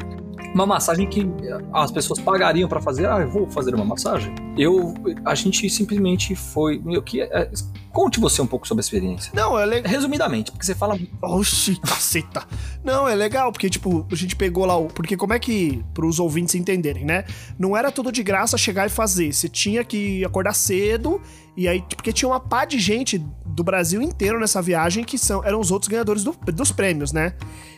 uma 0.55 0.65
massagem 0.65 1.05
que 1.05 1.29
as 1.73 1.91
pessoas 1.91 2.17
pagariam 2.17 2.69
para 2.69 2.81
fazer. 2.81 3.07
Ah, 3.07 3.19
eu 3.19 3.29
vou 3.29 3.51
fazer 3.51 3.75
uma 3.75 3.83
massagem. 3.83 4.33
Eu, 4.57 4.93
a 5.25 5.35
gente 5.35 5.69
simplesmente 5.69 6.33
foi. 6.33 6.81
Eu, 6.85 7.03
que, 7.03 7.21
é, 7.21 7.51
conte 7.91 8.21
você 8.21 8.41
um 8.41 8.47
pouco 8.47 8.65
sobre 8.65 8.79
a 8.79 8.85
experiência. 8.85 9.33
Não, 9.35 9.59
é 9.59 9.65
legal. 9.65 9.91
Resumidamente, 9.91 10.51
porque 10.51 10.65
você 10.65 10.73
fala. 10.73 10.97
Oxi, 11.21 11.75
caceta. 11.85 12.45
Não, 12.81 13.05
é 13.05 13.13
legal, 13.13 13.51
porque, 13.51 13.69
tipo, 13.69 14.07
a 14.09 14.15
gente 14.15 14.33
pegou 14.37 14.65
lá 14.65 14.77
o. 14.77 14.87
Porque 14.87 15.17
como 15.17 15.33
é 15.33 15.39
que. 15.39 15.83
Para 15.93 16.05
os 16.05 16.21
ouvintes 16.21 16.55
entenderem, 16.55 17.03
né? 17.03 17.25
Não 17.59 17.75
era 17.75 17.91
tudo 17.91 18.09
de 18.09 18.23
graça 18.23 18.57
chegar 18.57 18.85
e 18.85 18.89
fazer. 18.89 19.33
Você 19.33 19.49
tinha 19.49 19.83
que 19.83 20.23
acordar 20.23 20.53
cedo. 20.53 21.21
E 21.57 21.67
aí, 21.67 21.81
porque 21.81 22.11
tinha 22.11 22.27
uma 22.27 22.39
pá 22.39 22.65
de 22.65 22.79
gente 22.79 23.17
do 23.45 23.63
Brasil 23.63 24.01
inteiro 24.01 24.39
nessa 24.39 24.61
viagem 24.61 25.03
que 25.03 25.17
são, 25.17 25.43
eram 25.43 25.59
os 25.59 25.71
outros 25.71 25.87
ganhadores 25.87 26.23
do, 26.23 26.33
dos 26.53 26.71
prêmios, 26.71 27.13
né? 27.13 27.33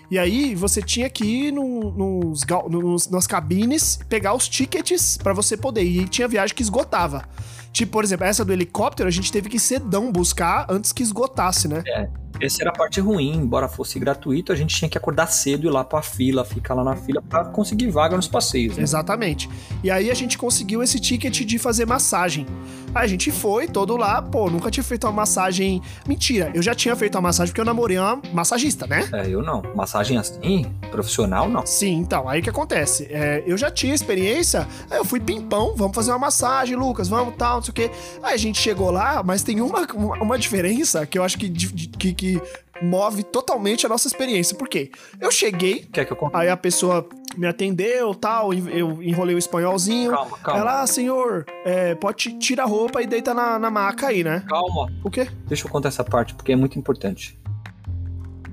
E 0.10 0.18
aí 0.18 0.56
você 0.56 0.82
tinha 0.82 1.10
que 1.10 1.26
ir 1.26 1.52
no, 1.52 1.92
nos, 1.92 2.42
nos, 2.70 3.10
nas 3.10 3.28
cabines, 3.28 4.00
pegar 4.08 4.34
os 4.34 4.48
tickets 4.48 5.18
para 5.18 5.34
você 5.34 5.58
poder. 5.58 5.84
E 5.84 6.08
tinha 6.08 6.28
viagem 6.28 6.56
que 6.56 6.64
esgotava. 6.64 7.28
Tipo, 7.72 7.92
por 7.92 8.04
exemplo, 8.04 8.26
essa 8.26 8.44
do 8.44 8.54
helicóptero, 8.54 9.08
a 9.08 9.12
gente 9.12 9.32
teve 9.32 9.50
que 9.50 9.60
cedão 9.60 10.12
buscar 10.12 10.66
antes 10.70 10.92
que 10.92 11.04
esgotasse, 11.04 11.68
né? 11.68 11.84
É. 11.86 12.10
Essa 12.40 12.64
era 12.64 12.70
a 12.70 12.74
parte 12.74 13.00
ruim, 13.00 13.36
embora 13.36 13.68
fosse 13.68 14.00
gratuito, 14.00 14.52
a 14.52 14.56
gente 14.56 14.76
tinha 14.76 14.90
que 14.90 14.98
acordar 14.98 15.28
cedo 15.28 15.66
e 15.66 15.68
ir 15.68 15.72
lá 15.72 15.84
pra 15.84 16.02
fila, 16.02 16.46
ficar 16.46 16.74
lá 16.74 16.84
na 16.84 16.96
fila 16.96 17.22
para 17.22 17.46
conseguir 17.46 17.90
vaga 17.90 18.16
nos 18.16 18.28
passeios. 18.28 18.78
Né? 18.78 18.84
Exatamente. 18.84 19.50
E 19.84 19.90
aí 19.90 20.12
a 20.12 20.14
gente 20.14 20.38
conseguiu 20.38 20.84
esse 20.84 21.00
ticket 21.00 21.42
de 21.42 21.58
fazer 21.58 21.86
massagem. 21.86 22.46
Aí 22.94 23.06
a 23.06 23.08
gente 23.08 23.32
foi 23.32 23.68
todo 23.68 23.96
lá, 23.96 24.22
pô, 24.22 24.50
nunca 24.50 24.72
tinha 24.72 24.84
feito 24.84 25.06
uma 25.06 25.14
massagem. 25.14 25.82
Mentira, 26.08 26.52
eu 26.54 26.62
já 26.62 26.74
tinha 26.74 26.96
feito 26.96 27.16
uma 27.16 27.22
massagem 27.22 27.52
porque 27.52 27.62
eu 27.62 27.66
namorei 27.66 27.98
uma 27.98 28.22
massagista, 28.34 28.88
né? 28.88 29.08
É, 29.14 29.28
eu 29.28 29.42
não. 29.42 29.62
Massagem 29.76 30.18
assim, 30.18 30.66
profissional, 30.90 31.50
não. 31.50 31.66
Sim, 31.66 31.96
então, 31.96 32.28
aí 32.28 32.42
que 32.42 32.50
acontece? 32.50 33.08
É, 33.10 33.44
eu 33.46 33.58
já 33.58 33.70
tinha 33.70 33.94
experiência, 33.94 34.68
aí 34.90 34.98
eu 34.98 35.06
fui 35.06 35.20
pimpão, 35.20 35.76
vamos 35.76 35.96
fazer 35.96 36.12
uma 36.12 36.20
massagem, 36.20 36.76
Lucas, 36.76 37.08
vamos 37.08 37.36
tal, 37.36 37.56
não 37.58 37.64
sei 37.64 37.72
o 37.72 37.74
quê. 37.74 37.92
Aí 38.24 38.34
a 38.34 38.38
gente 38.38 38.60
chegou 38.60 38.90
lá, 38.90 39.22
mas 39.24 39.44
tem 39.44 39.62
uma, 39.62 39.86
uma 40.22 40.38
diferença 40.40 41.06
que 41.06 41.20
eu 41.20 41.24
acho 41.24 41.38
que, 41.38 41.50
que, 41.50 42.14
que 42.14 42.27
que 42.28 42.42
move 42.82 43.24
totalmente 43.24 43.86
a 43.86 43.90
nossa 43.90 44.08
experiência. 44.08 44.56
Por 44.56 44.68
quê? 44.68 44.92
Eu 45.20 45.32
cheguei, 45.32 45.88
Quer 45.92 46.06
que 46.06 46.12
eu 46.12 46.30
aí 46.34 46.50
a 46.50 46.58
pessoa 46.58 47.08
me 47.38 47.48
atendeu 47.48 48.14
tal, 48.14 48.54
eu 48.54 49.02
enrolei 49.02 49.36
o 49.36 49.38
espanholzinho. 49.38 50.12
Calma, 50.12 50.38
calma. 50.40 50.60
Ela, 50.60 50.82
ah, 50.82 50.88
senhor, 50.88 51.46
é, 51.66 51.96
pode 51.96 52.38
tirar 52.40 52.64
a 52.64 52.68
roupa 52.68 53.02
e 53.02 53.08
deita 53.08 53.34
na, 53.34 53.58
na 53.58 53.72
maca 53.72 54.08
aí, 54.08 54.24
né? 54.24 54.44
Calma. 54.48 54.92
O 55.04 55.10
quê? 55.10 55.30
Deixa 55.46 55.66
eu 55.66 55.72
contar 55.72 55.90
essa 55.90 56.04
parte, 56.04 56.34
porque 56.34 56.52
é 56.52 56.56
muito 56.56 56.78
importante. 56.78 57.40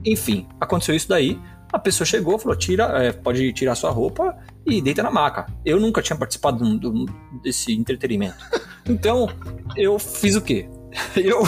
Enfim, 0.05 0.47
aconteceu 0.61 0.95
isso 0.95 1.09
daí. 1.09 1.41
A 1.73 1.79
pessoa 1.79 2.07
chegou, 2.07 2.39
falou: 2.39 2.57
tira, 2.57 2.85
é, 3.03 3.13
pode 3.13 3.53
tirar 3.53 3.75
sua 3.75 3.91
roupa 3.91 4.37
e 4.67 4.81
deita 4.81 5.03
na 5.03 5.11
maca. 5.11 5.47
Eu 5.65 5.81
nunca 5.81 6.03
tinha 6.03 6.17
participado 6.17 6.59
do, 6.59 6.79
do, 6.79 7.13
desse 7.43 7.73
entretenimento. 7.73 8.37
Então, 8.87 9.31
eu 9.79 9.99
fiz 9.99 10.37
o 10.37 10.43
quê? 10.43 10.69
Eu 11.17 11.43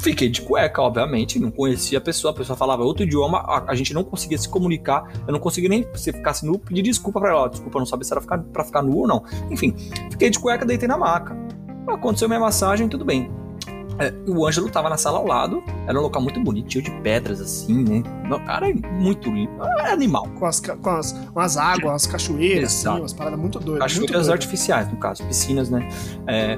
Fiquei 0.00 0.28
de 0.28 0.42
cueca, 0.42 0.80
obviamente, 0.80 1.38
não 1.38 1.50
conhecia 1.50 1.98
a 1.98 2.00
pessoa, 2.00 2.32
a 2.32 2.34
pessoa 2.34 2.56
falava 2.56 2.82
outro 2.82 3.02
idioma, 3.02 3.38
a, 3.38 3.72
a 3.72 3.74
gente 3.74 3.92
não 3.92 4.04
conseguia 4.04 4.38
se 4.38 4.48
comunicar, 4.48 5.10
eu 5.26 5.32
não 5.32 5.40
conseguia 5.40 5.68
nem, 5.68 5.86
se 5.94 6.12
ficasse 6.12 6.46
nu, 6.46 6.58
pedir 6.58 6.82
desculpa 6.82 7.20
pra 7.20 7.30
ela, 7.30 7.48
desculpa, 7.48 7.78
não 7.78 7.86
sabia 7.86 8.04
se 8.04 8.12
era 8.12 8.20
ficar, 8.20 8.38
pra 8.38 8.64
ficar 8.64 8.82
nu 8.82 8.96
ou 8.96 9.08
não. 9.08 9.24
Enfim, 9.50 9.74
fiquei 10.10 10.30
de 10.30 10.38
cueca, 10.38 10.64
deitei 10.64 10.88
na 10.88 10.96
maca. 10.96 11.36
Aconteceu 11.88 12.28
minha 12.28 12.40
massagem, 12.40 12.88
tudo 12.88 13.04
bem. 13.04 13.30
É, 13.98 14.12
o 14.30 14.46
Ângelo 14.46 14.70
tava 14.70 14.88
na 14.88 14.96
sala 14.96 15.18
ao 15.18 15.26
lado, 15.26 15.60
era 15.88 15.98
um 15.98 16.02
local 16.02 16.22
muito 16.22 16.38
bonito, 16.40 16.72
cheio 16.72 16.84
de 16.84 16.90
pedras, 17.00 17.40
assim, 17.40 17.82
né? 17.82 18.02
O 18.32 18.38
cara 18.44 18.70
é 18.70 18.74
muito 18.74 19.28
é 19.28 19.90
animal. 19.90 20.28
Com 20.38 20.46
as, 20.46 20.60
com 20.60 20.90
as, 20.90 21.12
com 21.12 21.40
as 21.40 21.56
águas, 21.56 21.94
as 21.94 22.06
cachoeiras, 22.06 22.86
assim, 22.86 23.00
umas 23.00 23.12
paradas 23.12 23.40
muito 23.40 23.58
doidas. 23.58 23.92
Cachoeiras 23.92 24.28
muito 24.28 24.32
artificiais, 24.32 24.88
no 24.88 24.98
caso, 24.98 25.24
piscinas, 25.24 25.68
né? 25.68 25.88
É, 26.28 26.56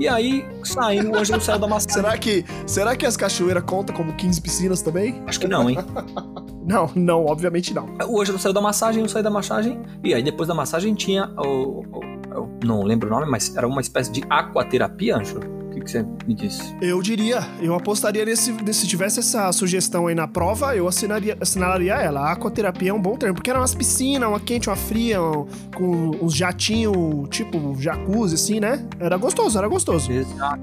e 0.00 0.08
aí, 0.08 0.46
saindo, 0.64 1.10
o 1.10 1.18
Ângelo 1.18 1.40
saiu 1.40 1.58
da 1.58 1.68
maçã. 1.68 1.90
será 1.90 2.16
que, 2.16 2.44
será 2.66 2.96
que 2.96 3.04
as 3.04 3.16
cachoeiras 3.16 3.62
contam 3.64 3.94
como 3.94 4.14
15 4.14 4.40
piscinas 4.40 4.80
também? 4.80 5.22
Acho 5.26 5.38
que 5.38 5.46
não, 5.46 5.68
hein? 5.68 5.76
não, 6.66 6.90
não, 6.94 7.26
obviamente 7.26 7.74
não. 7.74 7.86
O 8.08 8.18
Ângelo 8.18 8.38
saiu 8.38 8.54
da 8.54 8.62
massagem, 8.62 9.02
eu 9.02 9.08
saí 9.10 9.22
da 9.22 9.30
massagem. 9.30 9.78
E 10.02 10.14
aí, 10.14 10.22
depois 10.22 10.48
da 10.48 10.54
massagem, 10.54 10.94
tinha 10.94 11.30
o, 11.36 11.84
o 11.92 12.00
eu 12.32 12.48
não 12.64 12.82
lembro 12.82 13.08
o 13.08 13.10
nome, 13.10 13.30
mas 13.30 13.54
era 13.54 13.66
uma 13.68 13.82
espécie 13.82 14.10
de 14.10 14.24
aquaterapia, 14.30 15.16
Ângelo 15.16 15.59
que, 15.80 15.86
que 15.86 15.90
você 15.90 16.06
me 16.26 16.34
disse? 16.34 16.74
Eu 16.80 17.02
diria, 17.02 17.40
eu 17.60 17.74
apostaria 17.74 18.24
nesse. 18.24 18.54
Se 18.72 18.86
tivesse 18.86 19.20
essa 19.20 19.50
sugestão 19.52 20.06
aí 20.06 20.14
na 20.14 20.28
prova, 20.28 20.76
eu 20.76 20.86
assinaria, 20.86 21.36
assinalaria 21.40 21.94
ela. 21.94 22.20
A 22.20 22.32
aquaterapia 22.32 22.90
é 22.90 22.92
um 22.92 23.00
bom 23.00 23.16
termo, 23.16 23.34
porque 23.34 23.50
era 23.50 23.58
umas 23.58 23.74
piscinas, 23.74 24.28
uma 24.28 24.40
quente, 24.40 24.68
uma 24.68 24.76
fria, 24.76 25.20
um, 25.22 25.46
com 25.74 26.10
uns 26.24 26.34
jatinhos, 26.34 27.28
tipo 27.30 27.74
jacuzzi, 27.80 28.34
assim, 28.34 28.60
né? 28.60 28.86
Era 28.98 29.16
gostoso, 29.16 29.58
era 29.58 29.68
gostoso. 29.68 30.12
Exato. 30.12 30.60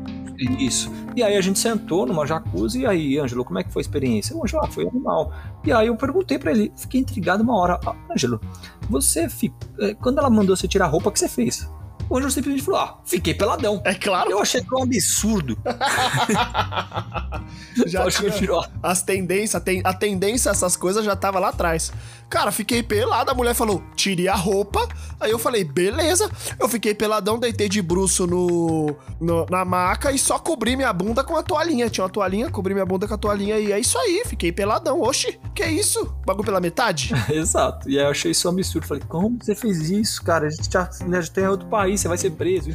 Isso. 0.60 0.92
E 1.16 1.24
aí 1.24 1.36
a 1.36 1.42
gente 1.42 1.58
sentou 1.58 2.06
numa 2.06 2.26
jacuzzi, 2.26 2.82
e 2.82 2.86
aí, 2.86 3.18
Ângelo, 3.18 3.44
como 3.44 3.58
é 3.58 3.64
que 3.64 3.74
foi 3.74 3.80
a 3.80 3.82
experiência? 3.82 4.36
O 4.36 4.44
Ângelo, 4.44 4.64
ah, 4.64 4.68
foi 4.68 4.88
animal. 4.88 5.34
E 5.66 5.72
aí 5.72 5.88
eu 5.88 5.96
perguntei 5.96 6.38
para 6.38 6.52
ele, 6.52 6.72
fiquei 6.76 7.02
intrigado 7.02 7.42
uma 7.42 7.58
hora. 7.58 7.80
Ah, 7.86 7.96
Ângelo, 8.12 8.40
você, 8.88 9.28
fica, 9.28 9.56
eh, 9.80 9.96
quando 9.96 10.20
ela 10.20 10.30
mandou 10.30 10.56
você 10.56 10.68
tirar 10.68 10.86
a 10.86 10.90
roupa, 10.90 11.10
o 11.10 11.12
que 11.12 11.20
você 11.20 11.28
fez? 11.28 11.68
O 12.10 12.18
Anjo 12.18 12.32
simplesmente 12.32 12.64
falou: 12.64 12.80
ah, 12.80 13.00
fiquei 13.06 13.34
peladão. 13.34 13.82
É 13.84 13.94
claro. 13.94 14.32
Eu 14.32 14.40
achei 14.40 14.62
que 14.62 14.74
um 14.74 14.84
absurdo. 14.84 15.58
já 17.86 18.10
tinha, 18.10 18.32
as 18.82 19.02
tendências, 19.02 19.64
a 19.84 19.94
tendência 19.94 20.52
a 20.52 20.54
essas 20.54 20.76
coisas 20.76 21.04
já 21.04 21.16
tava 21.16 21.40
lá 21.40 21.50
atrás. 21.50 21.92
Cara, 22.30 22.52
fiquei 22.52 22.84
pelado, 22.84 23.32
a 23.32 23.34
mulher 23.34 23.54
falou, 23.54 23.82
tire 23.96 24.28
a 24.28 24.36
roupa. 24.36 24.88
Aí 25.20 25.32
eu 25.32 25.40
falei, 25.40 25.64
beleza. 25.64 26.30
Eu 26.60 26.68
fiquei 26.68 26.94
peladão, 26.94 27.40
deitei 27.40 27.70
de 27.70 27.82
bruxo 27.82 28.28
no, 28.28 28.96
no, 29.20 29.46
na 29.50 29.64
maca 29.64 30.12
e 30.12 30.20
só 30.20 30.38
cobri 30.38 30.76
minha 30.76 30.92
bunda 30.92 31.24
com 31.24 31.38
a 31.38 31.44
toalhinha. 31.44 31.90
Tinha 31.90 32.04
uma 32.04 32.10
toalhinha, 32.10 32.50
cobri 32.50 32.74
minha 32.74 32.86
bunda 32.86 33.08
com 33.08 33.14
a 33.14 33.18
toalhinha 33.18 33.58
e 33.58 33.72
é 33.72 33.80
isso 33.80 33.98
aí, 33.98 34.24
fiquei 34.26 34.52
peladão. 34.52 35.02
Oxi, 35.02 35.40
que 35.56 35.64
é 35.64 35.72
isso? 35.72 36.14
Bagulho 36.26 36.46
pela 36.46 36.60
metade? 36.60 37.14
Exato. 37.32 37.90
E 37.90 37.98
aí 37.98 38.06
eu 38.06 38.12
achei 38.12 38.32
isso 38.32 38.48
um 38.48 38.52
absurdo. 38.52 38.88
Falei, 38.88 39.04
como 39.08 39.38
você 39.42 39.56
fez 39.56 39.90
isso, 39.90 40.22
cara? 40.22 40.48
A 40.48 40.50
gente 40.50 40.72
já, 40.72 40.90
né, 41.06 41.22
já 41.22 41.32
tem 41.32 41.48
outro 41.48 41.68
país, 41.68 42.02
você 42.02 42.08
vai 42.10 42.18
ser 42.18 42.32
preso. 42.32 42.70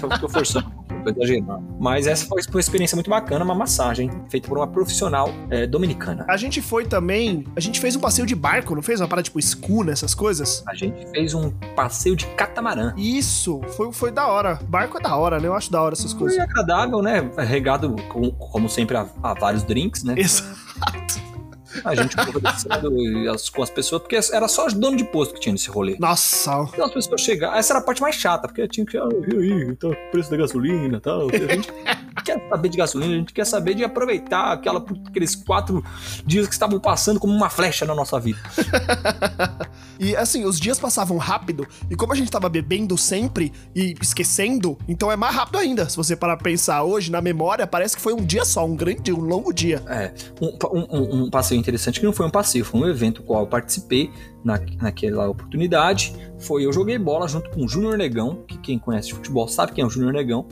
Só 0.00 0.08
tô 0.18 0.28
forçando 0.28 0.77
tô 0.88 1.10
exagerando. 1.10 1.62
Mas 1.78 2.06
essa 2.06 2.26
foi 2.26 2.42
uma 2.50 2.60
experiência 2.60 2.96
muito 2.96 3.10
bacana, 3.10 3.44
uma 3.44 3.54
massagem 3.54 4.10
feita 4.28 4.48
por 4.48 4.58
uma 4.58 4.66
profissional 4.66 5.30
é, 5.50 5.66
dominicana. 5.66 6.24
A 6.28 6.36
gente 6.36 6.60
foi 6.60 6.84
também, 6.84 7.44
a 7.56 7.60
gente 7.60 7.80
fez 7.80 7.96
um 7.96 8.00
passeio 8.00 8.26
de 8.26 8.34
barco, 8.34 8.74
não 8.74 8.82
fez? 8.82 9.00
Uma 9.00 9.08
parada 9.08 9.24
tipo 9.24 9.38
escuna, 9.38 9.92
essas 9.92 10.14
coisas? 10.14 10.62
A 10.66 10.74
gente 10.74 11.08
fez 11.10 11.34
um 11.34 11.50
passeio 11.74 12.16
de 12.16 12.26
catamarã. 12.28 12.92
Isso, 12.96 13.60
foi, 13.76 13.92
foi 13.92 14.10
da 14.10 14.26
hora. 14.26 14.58
Barco 14.68 14.98
é 14.98 15.00
da 15.00 15.16
hora, 15.16 15.38
né? 15.38 15.48
Eu 15.48 15.54
acho 15.54 15.70
da 15.70 15.82
hora 15.82 15.94
essas 15.94 16.12
coisas. 16.12 16.36
Foi 16.36 16.44
agradável, 16.44 17.02
né? 17.02 17.30
Regado, 17.38 17.94
com, 18.08 18.30
como 18.30 18.68
sempre, 18.68 18.96
a, 18.96 19.06
a 19.22 19.34
vários 19.34 19.62
drinks, 19.62 20.02
né? 20.02 20.14
Exato. 20.16 20.58
A 21.84 21.94
gente 21.94 22.16
conversando 22.16 22.92
com 23.54 23.62
as 23.62 23.70
pessoas, 23.70 24.02
porque 24.02 24.18
era 24.32 24.48
só 24.48 24.68
dono 24.68 24.96
de 24.96 25.04
posto 25.04 25.34
que 25.34 25.40
tinha 25.40 25.52
nesse 25.52 25.70
rolê. 25.70 25.96
Nossa! 25.98 26.68
Então 26.72 26.86
as 26.86 26.92
pessoas 26.92 27.20
chegavam. 27.20 27.56
Essa 27.56 27.74
era 27.74 27.80
a 27.80 27.82
parte 27.82 28.00
mais 28.00 28.14
chata, 28.14 28.48
porque 28.48 28.66
tinha 28.68 28.86
que. 28.86 28.96
Ah, 28.96 29.08
aí, 29.32 29.74
tá, 29.76 29.88
preço 30.10 30.30
da 30.30 30.36
gasolina 30.36 30.96
e 30.96 31.00
tal. 31.00 31.28
A 31.28 31.54
gente 31.54 31.72
quer 32.28 32.48
saber 32.48 32.68
de 32.68 32.76
gasolina, 32.76 33.14
a 33.14 33.16
gente 33.16 33.32
quer 33.32 33.46
saber 33.46 33.74
de 33.74 33.84
aproveitar 33.84 34.52
aquela, 34.52 34.84
aqueles 35.06 35.34
quatro 35.34 35.82
dias 36.26 36.46
que 36.46 36.52
estavam 36.52 36.78
passando 36.78 37.18
como 37.18 37.32
uma 37.32 37.48
flecha 37.48 37.86
na 37.86 37.94
nossa 37.94 38.20
vida. 38.20 38.38
e 39.98 40.14
assim, 40.14 40.44
os 40.44 40.60
dias 40.60 40.78
passavam 40.78 41.16
rápido, 41.16 41.66
e 41.90 41.96
como 41.96 42.12
a 42.12 42.16
gente 42.16 42.30
tava 42.30 42.48
bebendo 42.48 42.98
sempre 42.98 43.52
e 43.74 43.94
esquecendo, 44.00 44.78
então 44.86 45.10
é 45.10 45.16
mais 45.16 45.34
rápido 45.34 45.58
ainda. 45.58 45.88
Se 45.88 45.96
você 45.96 46.14
parar 46.14 46.36
pra 46.36 46.44
pensar 46.44 46.82
hoje, 46.82 47.10
na 47.10 47.20
memória, 47.20 47.66
parece 47.66 47.96
que 47.96 48.02
foi 48.02 48.12
um 48.12 48.24
dia 48.24 48.44
só, 48.44 48.66
um 48.66 48.76
grande, 48.76 49.12
um 49.12 49.20
longo 49.20 49.52
dia. 49.52 49.82
É, 49.88 50.12
um, 50.40 50.56
um, 50.74 51.24
um 51.24 51.30
passeio 51.30 51.58
interessante 51.58 52.00
que 52.00 52.06
não 52.06 52.12
foi 52.12 52.26
um 52.26 52.30
passeio, 52.30 52.64
foi 52.64 52.80
um 52.80 52.88
evento 52.88 53.22
qual 53.22 53.40
eu 53.40 53.46
participei 53.46 54.10
na, 54.44 54.58
naquela 54.80 55.28
oportunidade. 55.28 56.14
Foi 56.38 56.64
eu 56.64 56.72
joguei 56.72 56.98
bola 56.98 57.28
junto 57.28 57.50
com 57.50 57.64
o 57.64 57.68
Júnior 57.68 57.96
Negão, 57.96 58.44
que 58.46 58.58
quem 58.58 58.78
conhece 58.78 59.12
futebol 59.12 59.48
sabe 59.48 59.72
quem 59.72 59.82
é 59.82 59.86
o 59.86 59.90
Júnior 59.90 60.12
Negão, 60.12 60.46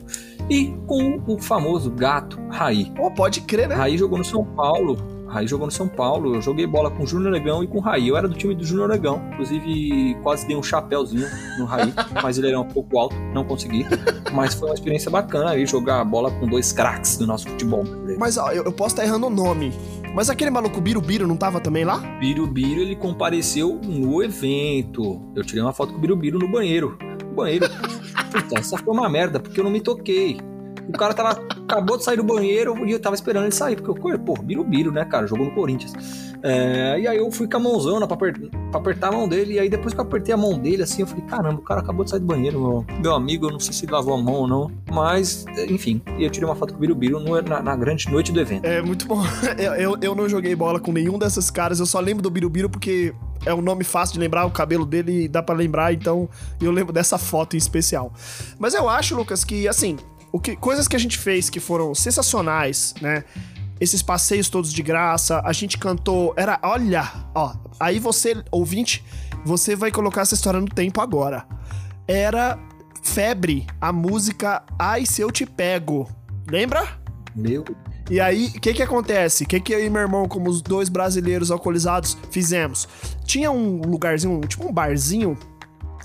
e 0.49 0.73
com 0.85 1.21
o 1.27 1.39
famoso 1.39 1.91
gato 1.91 2.39
Raí. 2.49 2.91
Oh, 2.99 3.11
pode 3.11 3.41
crer, 3.41 3.67
né? 3.67 3.75
Raí 3.75 3.97
jogou 3.97 4.17
no 4.17 4.25
São 4.25 4.43
Paulo, 4.43 4.97
Raí 5.27 5.45
jogou 5.45 5.67
no 5.67 5.71
São 5.71 5.87
Paulo, 5.87 6.35
eu 6.35 6.41
joguei 6.41 6.65
bola 6.65 6.89
com 6.89 7.03
o 7.03 7.07
Júnior 7.07 7.31
Negão 7.31 7.63
e 7.63 7.67
com 7.67 7.79
o 7.79 7.81
Raí. 7.81 8.07
Eu 8.07 8.15
era 8.15 8.27
do 8.27 8.35
time 8.35 8.55
do 8.55 8.63
Júnior 8.63 8.87
Negão, 8.87 9.21
inclusive 9.33 10.15
quase 10.23 10.47
dei 10.47 10.55
um 10.55 10.63
chapéuzinho 10.63 11.27
no 11.59 11.65
Raí, 11.65 11.93
mas 12.23 12.37
ele 12.37 12.47
era 12.47 12.59
um 12.59 12.67
pouco 12.67 12.97
alto, 12.97 13.15
não 13.33 13.43
consegui. 13.43 13.85
Mas 14.33 14.53
foi 14.53 14.69
uma 14.69 14.75
experiência 14.75 15.11
bacana 15.11 15.51
aí 15.51 15.65
jogar 15.65 16.03
bola 16.05 16.31
com 16.31 16.47
dois 16.47 16.71
craques 16.71 17.17
do 17.17 17.27
nosso 17.27 17.47
futebol. 17.49 17.83
Mas 18.17 18.37
ó, 18.37 18.51
eu, 18.51 18.63
eu 18.63 18.71
posso 18.71 18.95
estar 18.95 19.03
errando 19.03 19.27
o 19.27 19.29
nome, 19.29 19.73
Mas 20.13 20.29
aquele 20.29 20.49
maluco 20.49 20.81
Birubiru 20.81 21.27
não 21.27 21.37
tava 21.37 21.59
também 21.59 21.85
lá? 21.85 21.97
Birubiru, 22.19 22.81
ele 22.81 22.95
compareceu 22.95 23.79
no 23.83 24.23
evento. 24.23 25.21
Eu 25.35 25.43
tirei 25.43 25.61
uma 25.61 25.73
foto 25.73 25.91
com 25.91 25.97
o 25.97 26.01
Birubiru 26.01 26.39
no 26.39 26.47
banheiro. 26.47 26.97
No 27.23 27.35
banheiro. 27.35 27.65
Puta, 28.31 28.59
essa 28.59 28.77
foi 28.77 28.93
uma 28.93 29.07
merda, 29.09 29.39
porque 29.39 29.59
eu 29.59 29.63
não 29.63 29.71
me 29.71 29.79
toquei. 29.79 30.39
O 30.87 30.91
cara 30.93 31.13
tava, 31.13 31.41
acabou 31.67 31.97
de 31.97 32.03
sair 32.03 32.17
do 32.17 32.23
banheiro 32.23 32.85
e 32.85 32.91
eu 32.91 32.99
tava 32.99 33.15
esperando 33.15 33.43
ele 33.43 33.51
sair, 33.51 33.75
porque 33.75 33.91
eu, 33.91 34.19
pô, 34.19 34.33
Birubiru, 34.41 34.91
né, 34.91 35.05
cara? 35.05 35.27
Jogou 35.27 35.45
no 35.45 35.51
Corinthians. 35.53 36.26
É, 36.43 36.99
e 36.99 37.07
aí 37.07 37.17
eu 37.17 37.31
fui 37.31 37.47
com 37.47 37.57
a 37.57 37.59
mãozona 37.59 38.07
pra, 38.07 38.15
pra, 38.15 38.33
apertar 38.73 39.09
a 39.09 39.11
mão 39.11 39.27
dele. 39.27 39.55
E 39.55 39.59
aí 39.59 39.69
depois 39.69 39.93
que 39.93 39.99
eu 39.99 40.03
apertei 40.03 40.33
a 40.33 40.37
mão 40.37 40.57
dele, 40.57 40.83
assim, 40.83 41.01
eu 41.01 41.07
falei, 41.07 41.23
caramba, 41.25 41.59
o 41.59 41.63
cara 41.63 41.81
acabou 41.81 42.03
de 42.03 42.11
sair 42.11 42.19
do 42.19 42.25
banheiro, 42.25 42.59
meu, 42.59 42.85
meu 43.01 43.15
amigo, 43.15 43.47
eu 43.47 43.51
não 43.51 43.59
sei 43.59 43.73
se 43.73 43.85
lavou 43.85 44.13
a 44.13 44.17
mão 44.17 44.35
ou 44.35 44.47
não. 44.47 44.71
Mas, 44.91 45.45
enfim, 45.69 46.01
eu 46.19 46.29
tirei 46.29 46.47
uma 46.47 46.55
foto 46.55 46.73
com 46.73 46.77
o 46.77 46.81
Birubiru 46.81 47.19
na, 47.19 47.61
na 47.61 47.75
grande 47.75 48.09
noite 48.09 48.31
do 48.31 48.39
evento. 48.39 48.65
É 48.65 48.81
muito 48.81 49.05
bom. 49.05 49.23
Eu, 49.57 49.73
eu, 49.73 49.97
eu 50.01 50.15
não 50.15 50.29
joguei 50.29 50.55
bola 50.55 50.79
com 50.79 50.91
nenhum 50.91 51.17
desses 51.17 51.49
caras, 51.49 51.79
eu 51.79 51.85
só 51.85 51.99
lembro 51.99 52.21
do 52.21 52.29
Birubiru 52.29 52.69
porque 52.69 53.13
é 53.45 53.53
um 53.53 53.61
nome 53.61 53.83
fácil 53.83 54.13
de 54.13 54.19
lembrar, 54.19 54.45
o 54.45 54.51
cabelo 54.51 54.85
dele 54.85 55.27
dá 55.27 55.41
para 55.41 55.55
lembrar, 55.55 55.93
então 55.93 56.29
eu 56.61 56.71
lembro 56.71 56.93
dessa 56.93 57.17
foto 57.17 57.55
em 57.55 57.57
especial. 57.57 58.13
Mas 58.59 58.73
eu 58.73 58.87
acho, 58.87 59.15
Lucas, 59.15 59.43
que 59.43 59.67
assim, 59.67 59.97
o 60.31 60.39
que, 60.39 60.55
coisas 60.55 60.87
que 60.87 60.95
a 60.95 60.99
gente 60.99 61.17
fez 61.17 61.49
que 61.49 61.59
foram 61.59 61.95
sensacionais, 61.95 62.93
né? 63.01 63.23
Esses 63.79 64.01
passeios 64.01 64.49
todos 64.49 64.73
de 64.73 64.81
graça, 64.81 65.41
a 65.45 65.53
gente 65.53 65.77
cantou. 65.77 66.33
Era, 66.35 66.59
olha, 66.63 67.11
ó, 67.35 67.53
aí 67.79 67.99
você, 67.99 68.43
ouvinte, 68.51 69.03
você 69.45 69.75
vai 69.75 69.91
colocar 69.91 70.21
essa 70.21 70.35
história 70.35 70.59
no 70.59 70.67
tempo 70.67 70.99
agora. 71.01 71.45
Era 72.07 72.57
febre, 73.03 73.65
a 73.79 73.91
música 73.91 74.63
Ai 74.79 75.05
Se 75.05 75.21
Eu 75.21 75.31
Te 75.31 75.45
Pego. 75.45 76.09
Lembra? 76.49 76.87
Meu. 77.35 77.63
E 78.09 78.19
aí, 78.21 78.47
o 78.55 78.61
que 78.61 78.73
que 78.73 78.81
acontece? 78.81 79.43
O 79.43 79.47
que 79.47 79.59
que 79.59 79.73
eu 79.73 79.85
e 79.85 79.89
meu 79.89 80.01
irmão, 80.01 80.27
como 80.27 80.49
os 80.49 80.61
dois 80.61 80.87
brasileiros 80.87 81.51
alcoolizados, 81.51 82.17
fizemos? 82.31 82.87
Tinha 83.25 83.51
um 83.51 83.81
lugarzinho, 83.81 84.39
tipo 84.41 84.67
um 84.67 84.71
barzinho 84.71 85.37